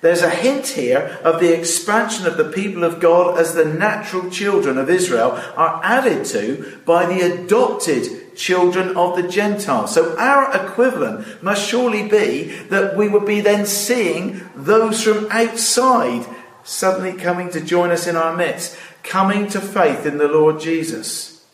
There's 0.01 0.21
a 0.21 0.29
hint 0.29 0.67
here 0.67 1.19
of 1.23 1.39
the 1.39 1.57
expansion 1.57 2.27
of 2.27 2.37
the 2.37 2.51
people 2.51 2.83
of 2.83 2.99
God 2.99 3.39
as 3.39 3.55
the 3.55 3.65
natural 3.65 4.29
children 4.29 4.77
of 4.77 4.89
Israel 4.89 5.31
are 5.55 5.81
added 5.83 6.25
to 6.25 6.79
by 6.85 7.05
the 7.07 7.21
adopted 7.21 8.35
children 8.35 8.95
of 8.95 9.15
the 9.15 9.27
Gentiles. 9.27 9.95
So 9.95 10.15
our 10.17 10.55
equivalent 10.55 11.41
must 11.41 11.67
surely 11.67 12.07
be 12.07 12.43
that 12.69 12.95
we 12.95 13.07
would 13.07 13.25
be 13.25 13.41
then 13.41 13.65
seeing 13.65 14.41
those 14.55 15.03
from 15.03 15.27
outside 15.31 16.27
suddenly 16.63 17.13
coming 17.13 17.49
to 17.49 17.61
join 17.61 17.91
us 17.91 18.07
in 18.07 18.15
our 18.15 18.35
midst, 18.35 18.77
coming 19.01 19.47
to 19.47 19.61
faith 19.61 20.05
in 20.05 20.17
the 20.17 20.27
Lord 20.27 20.59
Jesus. 20.59 21.45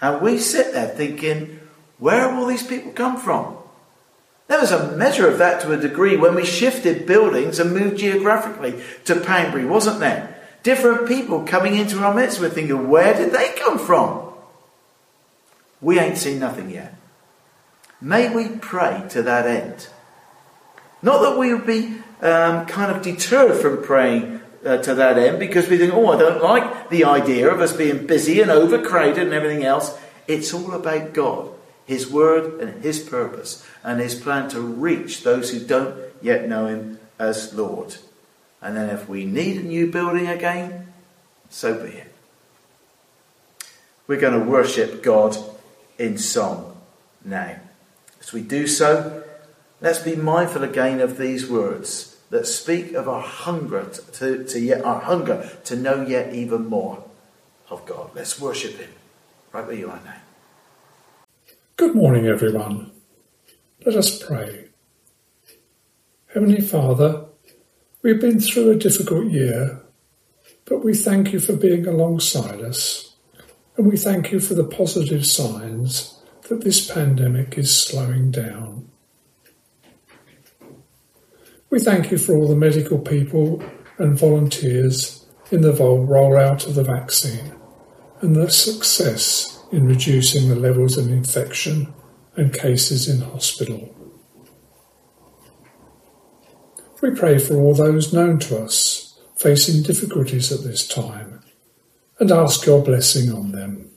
And 0.00 0.20
we 0.20 0.38
sit 0.38 0.72
there 0.72 0.88
thinking, 0.88 1.60
where 1.98 2.30
all 2.30 2.46
these 2.46 2.66
people 2.66 2.92
come 2.92 3.18
from? 3.18 3.58
There 4.48 4.60
was 4.60 4.70
a 4.70 4.96
measure 4.96 5.28
of 5.28 5.38
that 5.38 5.60
to 5.62 5.72
a 5.72 5.76
degree 5.76 6.16
when 6.16 6.34
we 6.34 6.44
shifted 6.44 7.06
buildings 7.06 7.58
and 7.58 7.72
moved 7.72 7.98
geographically 7.98 8.80
to 9.04 9.20
Poundbury, 9.20 9.64
wasn't 9.64 9.98
there? 9.98 10.40
Different 10.62 11.08
people 11.08 11.44
coming 11.44 11.76
into 11.76 11.98
our 11.98 12.14
midst. 12.14 12.40
We're 12.40 12.50
thinking, 12.50 12.88
where 12.88 13.14
did 13.14 13.32
they 13.32 13.52
come 13.56 13.78
from? 13.78 14.32
We 15.80 15.98
ain't 15.98 16.18
seen 16.18 16.38
nothing 16.38 16.70
yet. 16.70 16.94
May 18.00 18.34
we 18.34 18.48
pray 18.48 19.04
to 19.10 19.22
that 19.22 19.46
end. 19.46 19.88
Not 21.02 21.22
that 21.22 21.38
we 21.38 21.52
would 21.52 21.66
be 21.66 21.98
um, 22.22 22.66
kind 22.66 22.94
of 22.94 23.02
deterred 23.02 23.60
from 23.60 23.82
praying 23.82 24.40
uh, 24.64 24.78
to 24.78 24.94
that 24.94 25.18
end 25.18 25.38
because 25.38 25.68
we 25.68 25.76
think, 25.76 25.92
oh, 25.92 26.12
I 26.12 26.18
don't 26.18 26.42
like 26.42 26.88
the 26.90 27.04
idea 27.04 27.52
of 27.52 27.60
us 27.60 27.72
being 27.72 28.06
busy 28.06 28.40
and 28.40 28.50
overcrowded 28.50 29.24
and 29.24 29.32
everything 29.32 29.64
else. 29.64 29.96
It's 30.26 30.52
all 30.54 30.72
about 30.72 31.12
God 31.12 31.55
his 31.86 32.10
word 32.10 32.60
and 32.60 32.82
His 32.82 32.98
purpose 32.98 33.64
and 33.84 34.00
His 34.00 34.16
plan 34.16 34.48
to 34.50 34.60
reach 34.60 35.22
those 35.22 35.50
who 35.50 35.60
don't 35.60 35.96
yet 36.20 36.48
know 36.48 36.66
Him 36.66 36.98
as 37.18 37.54
Lord. 37.54 37.96
And 38.60 38.76
then 38.76 38.90
if 38.90 39.08
we 39.08 39.24
need 39.24 39.60
a 39.60 39.64
new 39.64 39.90
building 39.90 40.26
again, 40.26 40.92
so 41.48 41.74
be 41.74 41.92
it. 41.92 42.12
We're 44.08 44.20
going 44.20 44.38
to 44.38 44.50
worship 44.50 45.02
God 45.02 45.36
in 45.98 46.18
song 46.18 46.76
now. 47.24 47.60
As 48.20 48.32
we 48.32 48.42
do 48.42 48.66
so, 48.66 49.22
let's 49.80 50.00
be 50.00 50.16
mindful 50.16 50.64
again 50.64 51.00
of 51.00 51.18
these 51.18 51.48
words 51.48 52.16
that 52.30 52.46
speak 52.46 52.94
of 52.94 53.08
our 53.08 53.22
hunger 53.22 53.88
to, 54.14 54.44
to 54.44 54.58
yet 54.58 54.84
our 54.84 55.00
hunger 55.00 55.48
to 55.64 55.76
know 55.76 56.04
yet 56.04 56.34
even 56.34 56.66
more 56.66 57.04
of 57.70 57.86
God. 57.86 58.10
Let's 58.14 58.40
worship 58.40 58.76
Him 58.76 58.90
right 59.52 59.64
where 59.64 59.76
you 59.76 59.88
are 59.88 60.00
now. 60.04 60.16
Good 61.78 61.94
morning, 61.94 62.26
everyone. 62.26 62.90
Let 63.84 63.96
us 63.96 64.22
pray. 64.22 64.68
Heavenly 66.32 66.62
Father, 66.62 67.26
we've 68.00 68.18
been 68.18 68.40
through 68.40 68.70
a 68.70 68.76
difficult 68.76 69.26
year, 69.26 69.82
but 70.64 70.82
we 70.82 70.94
thank 70.94 71.34
you 71.34 71.38
for 71.38 71.54
being 71.54 71.86
alongside 71.86 72.62
us, 72.62 73.14
and 73.76 73.86
we 73.86 73.98
thank 73.98 74.32
you 74.32 74.40
for 74.40 74.54
the 74.54 74.64
positive 74.64 75.26
signs 75.26 76.18
that 76.48 76.64
this 76.64 76.90
pandemic 76.90 77.58
is 77.58 77.76
slowing 77.76 78.30
down. 78.30 78.88
We 81.68 81.78
thank 81.80 82.10
you 82.10 82.16
for 82.16 82.34
all 82.34 82.48
the 82.48 82.56
medical 82.56 82.98
people 82.98 83.62
and 83.98 84.18
volunteers 84.18 85.26
in 85.50 85.60
the 85.60 85.74
rollout 85.74 86.66
of 86.66 86.74
the 86.74 86.84
vaccine 86.84 87.52
and 88.22 88.34
the 88.34 88.50
success 88.50 89.55
in 89.76 89.86
reducing 89.86 90.48
the 90.48 90.56
levels 90.56 90.96
of 90.96 91.10
infection 91.10 91.92
and 92.34 92.54
cases 92.54 93.10
in 93.10 93.20
hospital. 93.20 93.94
We 97.02 97.10
pray 97.10 97.36
for 97.38 97.56
all 97.56 97.74
those 97.74 98.10
known 98.10 98.38
to 98.38 98.56
us 98.56 99.20
facing 99.36 99.82
difficulties 99.82 100.50
at 100.50 100.64
this 100.64 100.88
time 100.88 101.42
and 102.18 102.32
ask 102.32 102.64
your 102.64 102.82
blessing 102.82 103.30
on 103.30 103.52
them. 103.52 103.90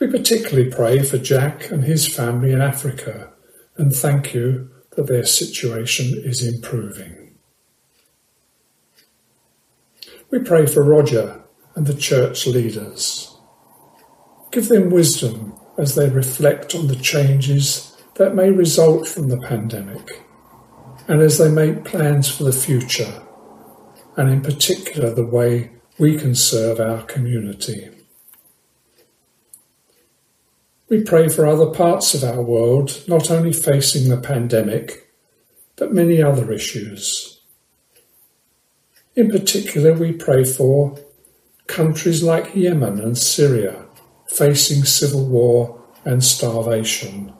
We 0.00 0.08
particularly 0.08 0.72
pray 0.72 1.04
for 1.04 1.18
Jack 1.18 1.70
and 1.70 1.84
his 1.84 2.12
family 2.12 2.50
in 2.50 2.60
Africa 2.60 3.32
and 3.76 3.94
thank 3.94 4.34
you 4.34 4.68
that 4.96 5.06
their 5.06 5.24
situation 5.24 6.20
is 6.24 6.44
improving. 6.44 7.36
We 10.30 10.40
pray 10.40 10.66
for 10.66 10.82
Roger 10.82 11.44
and 11.76 11.86
the 11.86 11.94
church 11.94 12.48
leaders. 12.48 13.35
Give 14.56 14.68
them 14.68 14.88
wisdom 14.88 15.52
as 15.76 15.96
they 15.96 16.08
reflect 16.08 16.74
on 16.74 16.86
the 16.86 16.96
changes 16.96 17.94
that 18.14 18.34
may 18.34 18.50
result 18.50 19.06
from 19.06 19.28
the 19.28 19.36
pandemic 19.36 20.22
and 21.06 21.20
as 21.20 21.36
they 21.36 21.50
make 21.50 21.84
plans 21.84 22.34
for 22.34 22.44
the 22.44 22.54
future, 22.54 23.22
and 24.16 24.30
in 24.30 24.40
particular 24.40 25.12
the 25.12 25.26
way 25.26 25.72
we 25.98 26.16
can 26.16 26.34
serve 26.34 26.80
our 26.80 27.02
community. 27.02 27.90
We 30.88 31.02
pray 31.04 31.28
for 31.28 31.44
other 31.44 31.66
parts 31.66 32.14
of 32.14 32.24
our 32.24 32.40
world 32.40 33.04
not 33.06 33.30
only 33.30 33.52
facing 33.52 34.08
the 34.08 34.16
pandemic, 34.16 35.12
but 35.76 35.92
many 35.92 36.22
other 36.22 36.50
issues. 36.50 37.42
In 39.14 39.28
particular, 39.30 39.92
we 39.92 40.12
pray 40.12 40.44
for 40.44 40.98
countries 41.66 42.22
like 42.22 42.56
Yemen 42.56 42.98
and 43.00 43.18
Syria 43.18 43.85
facing 44.28 44.84
civil 44.84 45.24
war 45.24 45.82
and 46.04 46.22
starvation, 46.22 47.32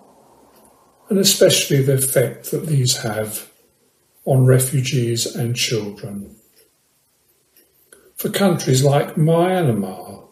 and 1.09 1.19
especially 1.19 1.83
the 1.83 1.95
effect 1.95 2.51
that 2.51 2.67
these 2.67 2.99
have 2.99 3.51
on 4.25 4.45
refugees 4.45 5.27
and 5.35 5.55
children. 5.55 6.35
For 8.17 8.29
countries 8.29 8.83
like 8.83 9.15
Myanmar, 9.15 10.29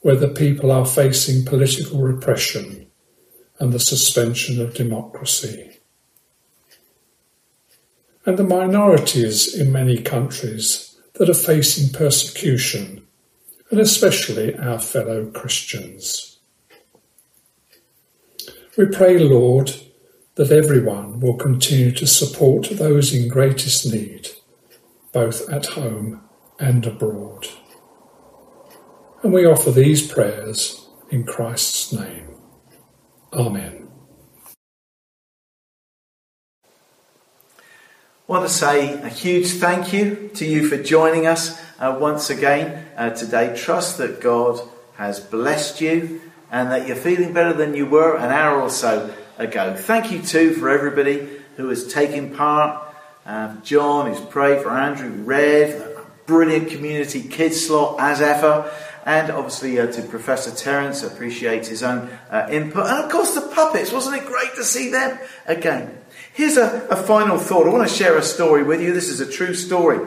where 0.00 0.16
the 0.16 0.28
people 0.28 0.70
are 0.70 0.86
facing 0.86 1.44
political 1.44 2.00
repression 2.00 2.86
and 3.58 3.72
the 3.72 3.80
suspension 3.80 4.60
of 4.60 4.74
democracy. 4.74 5.78
And 8.24 8.38
the 8.38 8.44
minorities 8.44 9.54
in 9.54 9.72
many 9.72 10.02
countries 10.02 10.98
that 11.14 11.28
are 11.28 11.34
facing 11.34 11.92
persecution 11.92 13.06
and 13.70 13.80
especially 13.80 14.56
our 14.58 14.78
fellow 14.78 15.30
Christians. 15.30 16.38
We 18.76 18.86
pray, 18.86 19.18
Lord, 19.18 19.74
that 20.34 20.50
everyone 20.50 21.20
will 21.20 21.36
continue 21.36 21.92
to 21.92 22.06
support 22.06 22.68
those 22.70 23.14
in 23.14 23.28
greatest 23.28 23.92
need, 23.92 24.28
both 25.12 25.48
at 25.50 25.66
home 25.66 26.22
and 26.58 26.86
abroad. 26.86 27.46
And 29.22 29.32
we 29.32 29.46
offer 29.46 29.70
these 29.70 30.10
prayers 30.10 30.88
in 31.10 31.24
Christ's 31.24 31.92
name. 31.92 32.36
Amen. 33.32 33.88
I 38.30 38.32
want 38.32 38.48
to 38.48 38.54
say 38.54 38.94
a 39.02 39.08
huge 39.08 39.48
thank 39.48 39.92
you 39.92 40.30
to 40.34 40.46
you 40.46 40.68
for 40.68 40.80
joining 40.80 41.26
us 41.26 41.60
uh, 41.80 41.96
once 41.98 42.30
again 42.30 42.86
uh, 42.96 43.10
today. 43.10 43.56
Trust 43.56 43.98
that 43.98 44.20
God 44.20 44.60
has 44.94 45.18
blessed 45.18 45.80
you 45.80 46.20
and 46.52 46.70
that 46.70 46.86
you're 46.86 46.96
feeling 46.96 47.32
better 47.32 47.52
than 47.52 47.74
you 47.74 47.86
were 47.86 48.16
an 48.16 48.30
hour 48.30 48.60
or 48.60 48.70
so 48.70 49.12
ago. 49.38 49.74
Thank 49.76 50.12
you 50.12 50.20
too 50.20 50.54
for 50.54 50.68
everybody 50.68 51.26
who 51.56 51.68
has 51.70 51.92
taken 51.92 52.34
part. 52.36 52.86
Uh, 53.24 53.56
John 53.62 54.12
who's 54.12 54.20
prayed 54.20 54.62
for 54.62 54.70
Andrew, 54.70 55.10
Rev, 55.10 55.98
brilliant 56.26 56.68
community 56.70 57.22
kids 57.22 57.66
slot 57.66 57.96
as 57.98 58.20
ever. 58.20 58.70
and 59.06 59.30
obviously 59.30 59.80
uh, 59.80 59.86
to 59.86 60.02
Professor 60.02 60.54
Terence, 60.54 61.02
appreciate 61.02 61.66
his 61.66 61.82
own 61.82 62.10
uh, 62.30 62.46
input, 62.50 62.86
and 62.86 63.04
of 63.04 63.10
course 63.10 63.34
the 63.34 63.40
puppets. 63.40 63.92
Wasn't 63.92 64.14
it 64.14 64.26
great 64.26 64.54
to 64.56 64.64
see 64.64 64.90
them 64.90 65.18
again? 65.46 65.98
Here's 66.34 66.56
a, 66.56 66.86
a 66.90 66.96
final 66.96 67.38
thought. 67.38 67.66
I 67.66 67.70
want 67.70 67.88
to 67.88 67.94
share 67.94 68.16
a 68.18 68.22
story 68.22 68.62
with 68.62 68.82
you. 68.82 68.92
This 68.92 69.08
is 69.08 69.20
a 69.20 69.30
true 69.30 69.54
story. 69.54 69.98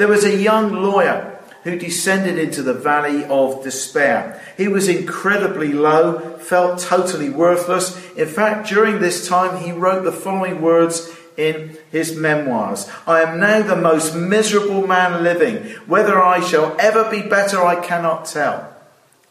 There 0.00 0.08
was 0.08 0.24
a 0.24 0.34
young 0.34 0.72
lawyer 0.72 1.38
who 1.62 1.78
descended 1.78 2.38
into 2.38 2.62
the 2.62 2.72
valley 2.72 3.22
of 3.26 3.62
despair. 3.62 4.40
He 4.56 4.66
was 4.66 4.88
incredibly 4.88 5.74
low, 5.74 6.38
felt 6.38 6.80
totally 6.80 7.28
worthless. 7.28 7.94
In 8.14 8.26
fact, 8.26 8.70
during 8.70 9.00
this 9.00 9.28
time, 9.28 9.62
he 9.62 9.72
wrote 9.72 10.04
the 10.04 10.10
following 10.10 10.62
words 10.62 11.14
in 11.36 11.76
his 11.92 12.16
memoirs 12.16 12.90
I 13.06 13.20
am 13.20 13.38
now 13.40 13.60
the 13.60 13.76
most 13.76 14.14
miserable 14.14 14.86
man 14.86 15.22
living. 15.22 15.68
Whether 15.86 16.18
I 16.18 16.40
shall 16.40 16.74
ever 16.80 17.10
be 17.10 17.20
better, 17.20 17.62
I 17.62 17.84
cannot 17.84 18.24
tell. 18.24 18.74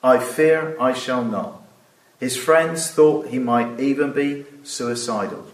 I 0.03 0.19
fear 0.19 0.79
I 0.79 0.93
shall 0.93 1.25
not. 1.25 1.63
His 2.19 2.37
friends 2.37 2.91
thought 2.91 3.29
he 3.29 3.39
might 3.39 3.79
even 3.79 4.13
be 4.13 4.45
suicidal. 4.61 5.47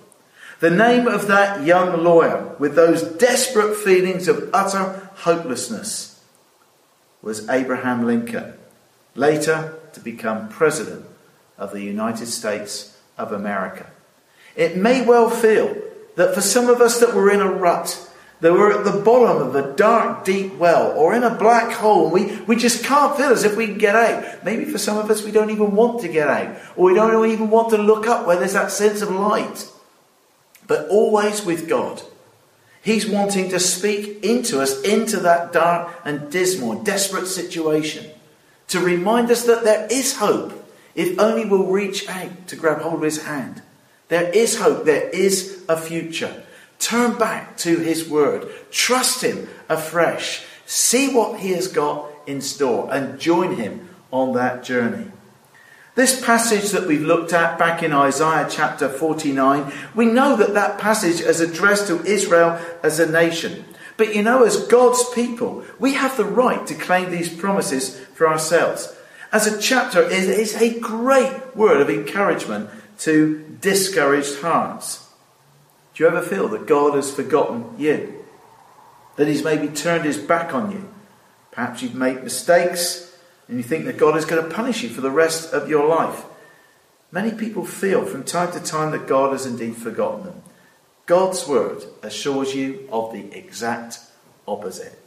The 0.60 0.71
name 0.71 1.08
of 1.08 1.28
that 1.28 1.65
young 1.65 2.04
lawyer 2.04 2.56
with 2.60 2.75
those 2.75 3.04
desperate 3.04 3.75
feelings 3.75 4.28
of 4.28 4.49
utter 4.54 5.05
hopelessness 5.15 6.21
was 7.21 7.49
Abraham 7.49 8.06
Lincoln, 8.06 8.54
later 9.15 9.78
to 9.93 9.99
become 9.99 10.49
President 10.49 11.06
of 11.58 11.71
the 11.71 11.82
United 11.82 12.28
States 12.28 12.97
of 13.17 13.32
America. 13.32 13.88
It 14.56 14.78
may 14.78 15.04
well 15.04 15.30
feel 15.30 15.75
that 16.15 16.34
for 16.34 16.41
some 16.41 16.69
of 16.69 16.82
us 16.82 16.99
that 16.99 17.13
were 17.13 17.32
in 17.32 17.41
a 17.41 17.51
rut, 17.51 18.10
that 18.41 18.54
we're 18.54 18.78
at 18.78 18.86
the 18.86 19.01
bottom 19.01 19.41
of 19.41 19.56
a 19.56 19.75
dark, 19.75 20.25
deep 20.25 20.56
well 20.56 20.91
or 20.97 21.15
in 21.15 21.23
a 21.23 21.34
black 21.34 21.71
hole, 21.71 22.10
we, 22.10 22.36
we 22.41 22.56
just 22.56 22.84
can't 22.84 23.17
feel 23.17 23.32
as 23.32 23.43
if 23.43 23.56
we 23.56 23.67
can 23.67 23.78
get 23.78 23.95
out. 23.95 24.43
Maybe 24.43 24.65
for 24.65 24.78
some 24.78 24.97
of 24.97 25.10
us, 25.10 25.23
we 25.23 25.32
don't 25.32 25.49
even 25.49 25.75
want 25.75 26.01
to 26.01 26.08
get 26.08 26.28
out, 26.28 26.58
or 26.75 26.86
we 26.86 26.93
don't 26.93 27.32
even 27.32 27.49
want 27.49 27.69
to 27.71 27.78
look 27.78 28.08
up 28.08 28.28
where 28.28 28.38
there's 28.38 28.54
that 28.54 28.71
sense 28.71 29.01
of 29.01 29.10
light. 29.10 29.69
But 30.67 30.89
always 30.89 31.43
with 31.45 31.67
God. 31.69 32.01
He's 32.86 33.10
wanting 33.10 33.50
to 33.50 33.60
speak 33.60 34.24
into 34.24 34.62
us, 34.62 34.80
into 34.84 35.17
that 35.21 35.52
dark 35.52 35.91
and 36.06 36.32
dismal, 36.32 36.84
desperate 36.84 37.26
situation, 37.26 38.06
to 38.67 38.80
remind 38.80 39.32
us 39.32 39.43
that 39.45 39.63
there 39.63 39.88
is 39.89 40.17
hope 40.17 40.54
if 40.93 41.19
only 41.19 41.45
we'll 41.45 41.65
reach 41.65 42.08
out 42.08 42.48
to 42.48 42.56
grab 42.56 42.82
hold 42.82 42.93
of 42.98 43.02
His 43.02 43.24
hand. 43.24 43.63
There 44.10 44.30
is 44.30 44.60
hope. 44.60 44.86
There 44.86 45.10
is 45.10 45.65
a 45.67 45.76
future. 45.76 46.43
Turn 46.78 47.17
back 47.17 47.58
to 47.58 47.78
His 47.78 48.08
Word. 48.08 48.48
Trust 48.69 49.24
Him 49.24 49.50
afresh. 49.67 50.45
See 50.67 51.12
what 51.12 51.39
He 51.39 51.54
has 51.54 51.67
got 51.67 52.08
in 52.28 52.39
store 52.39 52.93
and 52.93 53.19
join 53.19 53.56
Him 53.56 53.89
on 54.12 54.34
that 54.34 54.63
journey. 54.63 55.12
This 55.95 56.21
passage 56.21 56.71
that 56.71 56.88
we've 56.88 57.01
looked 57.01 57.31
at 57.31 57.58
back 57.58 57.81
in 57.81 57.93
Isaiah 57.93 58.47
chapter 58.49 58.89
49, 58.89 59.71
we 59.95 60.05
know 60.05 60.36
that 60.36 60.53
that 60.53 60.77
passage 60.77 61.21
is 61.21 61.39
addressed 61.39 61.88
to 61.88 62.03
Israel 62.03 62.60
as 62.84 62.99
a 62.99 63.10
nation. 63.10 63.63
But 63.95 64.13
you 64.13 64.21
know, 64.21 64.43
as 64.43 64.67
God's 64.67 65.10
people, 65.13 65.63
we 65.79 65.93
have 65.93 66.17
the 66.17 66.25
right 66.25 66.67
to 66.67 66.75
claim 66.75 67.12
these 67.12 67.34
promises 67.34 67.97
for 68.13 68.27
ourselves. 68.27 68.93
As 69.31 69.47
a 69.47 69.58
chapter, 69.58 70.01
it 70.01 70.12
is 70.12 70.62
a 70.62 70.77
great 70.81 71.55
word 71.55 71.79
of 71.79 71.89
encouragement 71.89 72.69
to 72.99 73.58
discouraged 73.62 74.41
hearts. 74.41 75.08
Do 75.93 76.03
you 76.03 76.10
ever 76.10 76.21
feel 76.21 76.49
that 76.49 76.67
God 76.67 76.95
has 76.95 77.13
forgotten 77.13 77.73
you? 77.77 78.25
That 79.15 79.29
He's 79.29 79.45
maybe 79.45 79.69
turned 79.69 80.03
His 80.03 80.17
back 80.17 80.53
on 80.53 80.71
you? 80.71 80.89
Perhaps 81.51 81.81
you've 81.81 81.95
made 81.95 82.21
mistakes 82.21 83.14
and 83.47 83.58
you 83.58 83.63
think 83.63 83.86
that 83.86 83.97
God 83.97 84.17
is 84.17 84.25
going 84.25 84.43
to 84.43 84.55
punish 84.55 84.84
you 84.84 84.89
for 84.89 85.01
the 85.01 85.12
rest 85.12 85.53
of 85.53 85.69
your 85.69 85.88
life. 85.88 86.23
Many 87.12 87.31
people 87.31 87.65
feel 87.65 88.05
from 88.05 88.23
time 88.23 88.51
to 88.53 88.60
time 88.60 88.91
that 88.91 89.08
God 89.08 89.31
has 89.31 89.45
indeed 89.45 89.75
forgotten 89.77 90.25
them. 90.25 90.41
God's 91.05 91.47
word 91.47 91.84
assures 92.01 92.55
you 92.55 92.89
of 92.91 93.13
the 93.13 93.31
exact 93.38 93.99
opposite. 94.47 94.99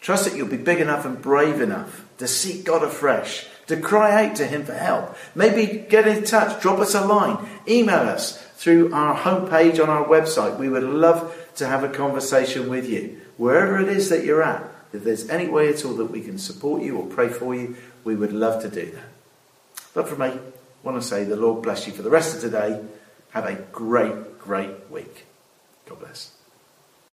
Trust 0.00 0.24
that 0.24 0.36
you'll 0.36 0.48
be 0.48 0.56
big 0.56 0.80
enough 0.80 1.04
and 1.04 1.20
brave 1.20 1.60
enough 1.60 2.04
to 2.18 2.28
seek 2.28 2.64
God 2.64 2.82
afresh 2.84 3.46
to 3.66 3.76
cry 3.76 4.24
out 4.26 4.36
to 4.36 4.46
Him 4.46 4.64
for 4.64 4.74
help. 4.74 5.16
Maybe 5.34 5.86
get 5.88 6.08
in 6.08 6.24
touch, 6.24 6.60
drop 6.60 6.78
us 6.78 6.94
a 6.94 7.04
line, 7.04 7.46
email 7.68 8.08
us 8.08 8.42
through 8.56 8.92
our 8.92 9.16
homepage 9.16 9.80
on 9.82 9.90
our 9.90 10.06
website. 10.06 10.58
We 10.58 10.68
would 10.68 10.82
love 10.82 11.36
to 11.56 11.66
have 11.66 11.84
a 11.84 11.88
conversation 11.88 12.68
with 12.68 12.88
you. 12.88 13.20
Wherever 13.36 13.78
it 13.78 13.88
is 13.88 14.08
that 14.08 14.24
you're 14.24 14.42
at, 14.42 14.64
if 14.92 15.04
there's 15.04 15.28
any 15.28 15.48
way 15.48 15.68
at 15.68 15.84
all 15.84 15.94
that 15.94 16.06
we 16.06 16.20
can 16.20 16.38
support 16.38 16.82
you 16.82 16.96
or 16.96 17.06
pray 17.06 17.28
for 17.28 17.54
you, 17.54 17.76
we 18.04 18.14
would 18.14 18.32
love 18.32 18.62
to 18.62 18.68
do 18.68 18.90
that. 18.92 19.04
But 19.94 20.08
for 20.08 20.16
me, 20.16 20.26
I 20.28 20.38
want 20.82 21.00
to 21.00 21.06
say 21.06 21.24
the 21.24 21.36
Lord 21.36 21.62
bless 21.62 21.86
you 21.86 21.92
for 21.92 22.02
the 22.02 22.10
rest 22.10 22.34
of 22.34 22.40
today. 22.40 22.82
Have 23.30 23.46
a 23.46 23.54
great, 23.54 24.38
great 24.38 24.90
week. 24.90 25.26
God 25.86 26.00
bless. 26.00 26.37